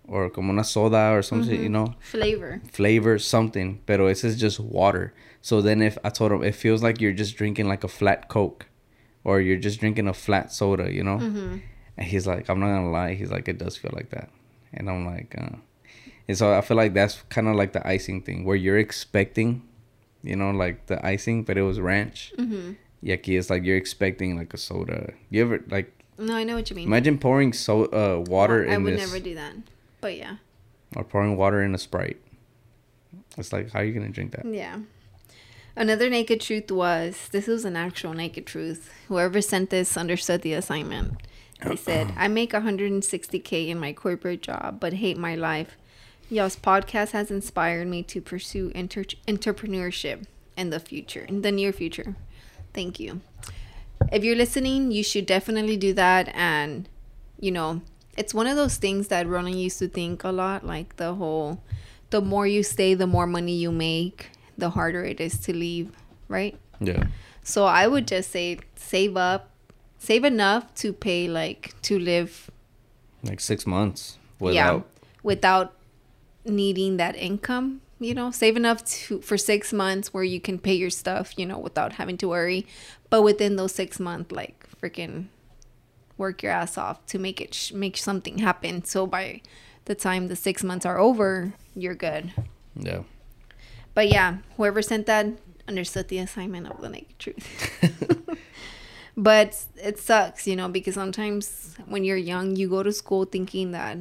[0.07, 2.61] or como una soda or something, you know Flavor.
[2.71, 5.15] flavor something, pero this is just water.
[5.41, 8.29] So then if I told him it feels like you're just drinking like a flat
[8.29, 8.67] Coke
[9.25, 11.19] or you're just drinking a flat soda, you know?
[11.19, 11.59] Mm-hmm.
[11.97, 14.29] And he's like, I'm not gonna lie, he's like, it does feel like that.
[14.75, 15.57] and I'm like, uh,
[16.29, 19.63] and so I feel like that's kind of like the icing thing where you're expecting,
[20.23, 22.33] you know, like the icing, but it was ranch.
[22.39, 22.73] Mm-hmm.
[23.03, 25.13] Yucky, it's like you're expecting like a soda.
[25.31, 25.93] You ever like?
[26.19, 26.87] No, I know what you mean.
[26.87, 29.55] Imagine pouring so uh water I in I would this, never do that.
[30.01, 30.37] But yeah.
[30.97, 32.21] or pouring water in a sprite.
[33.37, 34.45] It's like how are you gonna drink that?
[34.45, 34.79] Yeah.
[35.75, 38.91] Another naked truth was this was an actual naked truth.
[39.09, 41.15] Whoever sent this understood the assignment.
[41.65, 45.79] They said, I make 160K in my corporate job, but hate my life.
[46.29, 50.25] Y'all's podcast has inspired me to pursue inter- entrepreneurship
[50.57, 52.17] in the future, in the near future.
[52.75, 53.21] Thank you.
[54.11, 56.29] If you're listening, you should definitely do that.
[56.35, 56.89] And,
[57.39, 57.83] you know,
[58.17, 61.63] it's one of those things that Ronan used to think a lot like the whole,
[62.11, 65.93] the more you stay, the more money you make, the harder it is to leave,
[66.29, 66.59] right?
[66.81, 67.05] Yeah.
[67.43, 69.51] So I would just say save up,
[69.99, 72.51] save enough to pay like to live
[73.23, 74.55] Like six months without.
[74.55, 74.81] yeah
[75.23, 75.75] without
[76.45, 80.75] needing that income you know save enough to for six months where you can pay
[80.75, 82.67] your stuff you know without having to worry.
[83.11, 85.27] But within those six months like freaking
[86.17, 88.85] work your ass off to make it sh- make something happen.
[88.85, 89.43] So by
[89.85, 92.33] the time the six months are over you're good.
[92.75, 93.03] Yeah.
[93.93, 95.27] but yeah whoever sent that
[95.69, 97.47] understood the assignment of the naked truth.
[99.17, 103.73] But it sucks you know because sometimes when you're young you go to school thinking
[103.73, 103.99] that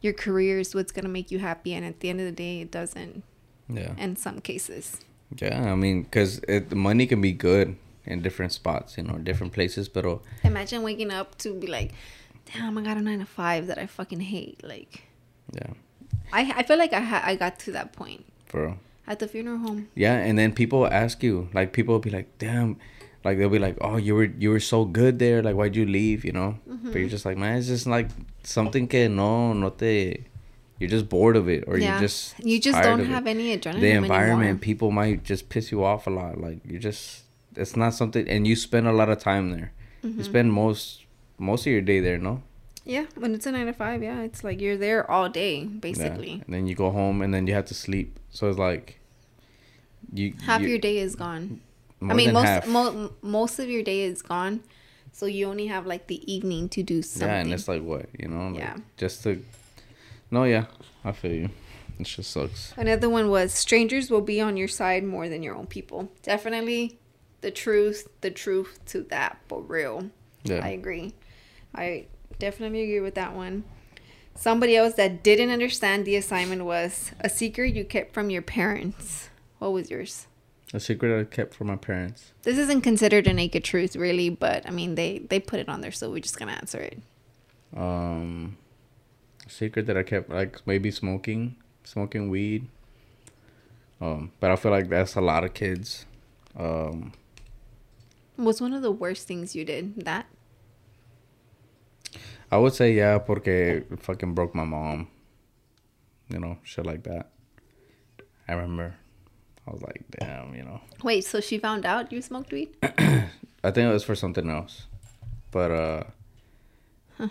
[0.00, 2.32] your career is what's going to make you happy and at the end of the
[2.32, 3.22] day it doesn't
[3.68, 3.94] Yeah.
[3.98, 5.00] in some cases
[5.40, 5.72] Yeah.
[5.72, 9.88] I mean, because the money can be good in different spots, you know, different places,
[9.88, 11.92] but oh, imagine waking up to be like
[12.54, 15.02] damn i got a nine to five that i fucking hate like
[15.52, 15.72] yeah,
[16.32, 19.58] i, I feel like I, ha- I got to that point for at the funeral
[19.58, 22.76] home Yeah, and then people ask you, like people will be like, "Damn,"
[23.24, 25.42] like they'll be like, "Oh, you were you were so good there.
[25.42, 26.58] Like, why'd you leave?" You know.
[26.66, 26.98] But mm-hmm.
[26.98, 28.08] you're just like, man, it's just like
[28.44, 30.26] something que no no te.
[30.78, 33.12] You're just bored of it, or yeah you're just you just tired don't of it.
[33.12, 34.42] have any adrenaline the environment.
[34.48, 34.58] anymore.
[34.60, 36.38] People might just piss you off a lot.
[36.40, 37.24] Like you just,
[37.56, 39.72] it's not something, and you spend a lot of time there.
[40.04, 40.18] Mm-hmm.
[40.18, 41.04] You spend most
[41.38, 42.42] most of your day there, no?
[42.84, 45.66] yeah when it's a nine to five yeah it's like you're there all day Yeah.
[45.88, 48.18] basically And then you go home, and then you have to sleep.
[48.30, 48.98] So it's like,
[50.12, 51.60] you half you- your day is gone
[52.00, 54.60] I mean, most mo- most of your day is gone,
[55.12, 57.28] so you only have like the evening to do something.
[57.28, 58.76] Yeah, and it's like what you know, like Yeah.
[58.96, 59.42] just to.
[60.30, 60.66] No, yeah,
[61.04, 61.50] I feel you.
[61.98, 62.72] It just sucks.
[62.76, 66.12] Another one was strangers will be on your side more than your own people.
[66.22, 66.98] Definitely,
[67.40, 70.10] the truth, the truth to that, but real.
[70.44, 71.14] Yeah, I agree.
[71.74, 72.06] I
[72.38, 73.64] definitely agree with that one.
[74.34, 79.30] Somebody else that didn't understand the assignment was a secret you kept from your parents.
[79.58, 80.28] What was yours?
[80.74, 82.32] a secret I kept from my parents.
[82.42, 85.80] This isn't considered a naked truth, really, but I mean they they put it on
[85.80, 87.00] there, so we're just gonna answer it.
[87.76, 88.56] Um,
[89.48, 92.68] secret that I kept like maybe smoking, smoking weed.
[94.00, 96.06] Um, but I feel like that's a lot of kids.
[96.56, 97.12] Um,
[98.36, 100.04] What's one of the worst things you did?
[100.04, 100.26] That
[102.50, 105.08] I would say yeah, porque it fucking broke my mom.
[106.28, 107.30] You know, shit like that.
[108.46, 108.94] I remember.
[109.66, 110.80] I was like, damn, you know.
[111.02, 112.70] wait, so she found out you smoked weed?
[112.82, 114.86] I think it was for something else,
[115.50, 116.04] but uh,
[117.18, 117.28] huh.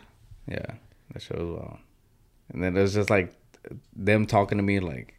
[0.47, 0.75] yeah,
[1.13, 1.77] that shit was wild.
[2.49, 3.33] And then it was just like
[3.95, 5.13] them talking to me like,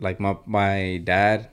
[0.00, 1.48] like my my dad,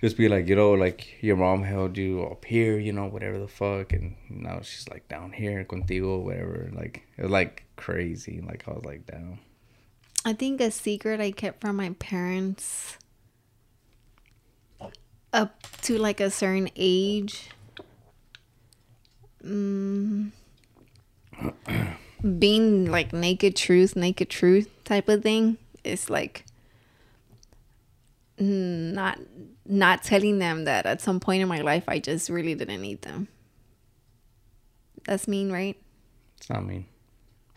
[0.00, 3.38] just be like, you know, like your mom held you up here, you know, whatever
[3.38, 6.70] the fuck, and now she's like down here contigo, whatever.
[6.72, 8.42] Like it was like crazy.
[8.44, 9.38] Like I was like, damn.
[10.24, 12.96] I think a secret I kept from my parents
[15.32, 17.50] up to like a certain age.
[19.44, 20.30] Mm,
[22.38, 26.44] being like naked truth, naked truth type of thing is like
[28.38, 29.18] not
[29.66, 33.02] not telling them that at some point in my life I just really didn't need
[33.02, 33.28] them.
[35.04, 35.76] That's mean, right?
[36.38, 36.86] It's not mean.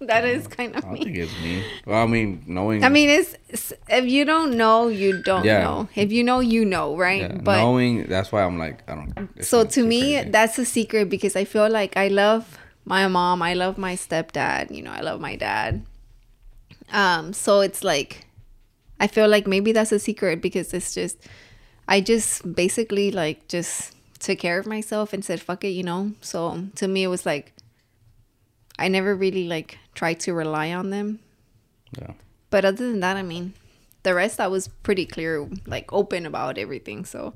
[0.00, 1.04] that is um, kind of I mean.
[1.04, 1.64] think it's mean.
[1.86, 2.84] Well, I mean, knowing.
[2.84, 5.62] I mean, it's, it's if you don't know, you don't Yeah.
[5.62, 5.88] know.
[5.94, 7.22] If you know, you know, right?
[7.22, 8.06] yeah, but knowing.
[8.06, 9.44] That's why I'm like, I don't.
[9.44, 10.30] so to me, crazy.
[10.30, 12.58] that's a secret because I feel like I love
[12.88, 15.84] my mom, I love my stepdad, you know, I love my dad.
[16.92, 18.26] Um, so it's like
[18.98, 21.18] I feel like maybe that's a secret because it's just
[21.86, 26.12] I just basically like just took care of myself and said fuck it, you know.
[26.20, 27.52] So to me, it was like
[28.78, 31.20] I never really like tried to rely on them
[31.96, 32.12] yeah.
[32.50, 33.54] but other than that, I mean,
[34.02, 37.04] the rest I was pretty clear, like open about everything.
[37.04, 37.34] So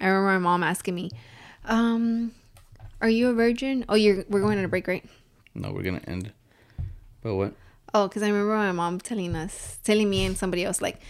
[0.00, 1.10] I remember my mom asking me,
[1.64, 2.32] um,
[3.02, 3.84] "Are you a virgin?
[3.88, 5.04] Oh, you're we're going on a break, right?
[5.54, 6.32] No, we're gonna end.
[7.20, 7.52] But what?
[7.92, 11.00] Oh, because I remember my mom telling us, telling me and somebody else, like,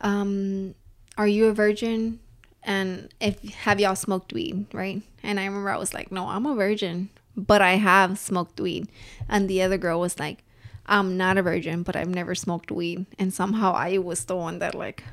[0.00, 0.74] um,
[1.16, 2.18] "Are you a virgin?"
[2.64, 5.02] And if have y'all smoked weed, right?
[5.22, 8.88] And I remember I was like, "No, I'm a virgin, but I have smoked weed."
[9.28, 10.42] And the other girl was like,
[10.86, 14.58] "I'm not a virgin, but I've never smoked weed." And somehow I was the one
[14.60, 15.04] that like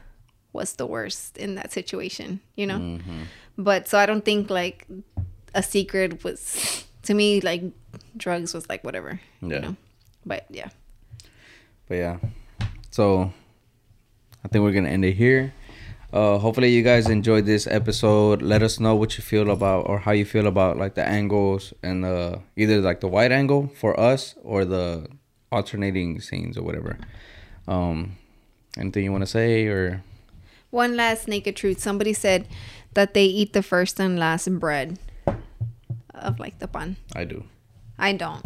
[0.54, 2.80] was the worst in that situation, you know.
[2.80, 3.24] Mm-hmm.
[3.58, 4.88] But so I don't think like
[5.54, 7.64] a secret was to me like
[8.18, 9.48] drugs was like whatever, Yeah.
[9.56, 9.76] you know.
[10.26, 10.70] But yeah.
[11.88, 12.18] But yeah.
[12.92, 13.34] So
[14.44, 15.54] I think we're gonna end it here.
[16.14, 18.42] Uh hopefully you guys enjoyed this episode.
[18.42, 21.74] Let us know what you feel about or how you feel about like the angles
[21.84, 25.08] and the either like the wide angle for us or the
[25.52, 26.98] alternating scenes or whatever.
[27.68, 28.18] Um
[28.78, 30.04] anything you wanna say or
[30.70, 31.80] One last naked truth.
[31.80, 32.48] Somebody said
[32.94, 35.00] that they eat the first and last bread
[36.22, 36.98] of like the pan.
[37.16, 37.44] I do.
[37.98, 38.44] I don't.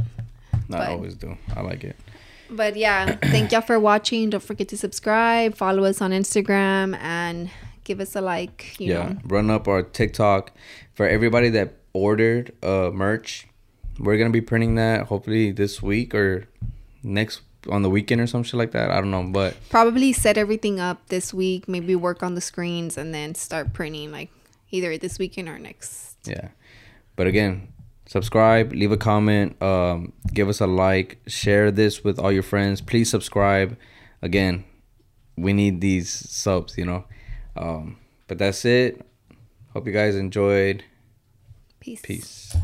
[0.67, 1.38] Not But- always do.
[1.55, 1.95] I like it.
[2.49, 4.30] But yeah, thank y'all for watching.
[4.30, 7.49] Don't forget to subscribe, follow us on Instagram, and
[7.84, 8.76] give us a like.
[8.80, 9.09] You yeah.
[9.09, 10.51] know, Run up our TikTok
[10.93, 13.47] for everybody that ordered uh merch.
[13.99, 16.47] We're gonna be printing that hopefully this week or
[17.01, 18.91] next on the weekend or some shit like that.
[18.91, 21.67] I don't know, but probably set everything up this week.
[21.67, 24.30] Maybe work on the screens and then start printing like
[24.69, 26.17] either this weekend or next.
[26.26, 26.49] yeah.
[27.16, 27.74] But again,
[28.05, 32.82] subscribe, leave a comment, um, give us a like, share this with all your friends.
[32.82, 33.78] Please subscribe.
[34.22, 34.66] Again,
[35.38, 37.05] we need these subs, you know.
[37.55, 37.97] Um,
[38.28, 39.05] but that's it.
[39.74, 40.84] Hope you guys enjoyed.
[41.80, 42.01] Peace.
[42.01, 42.55] Peace.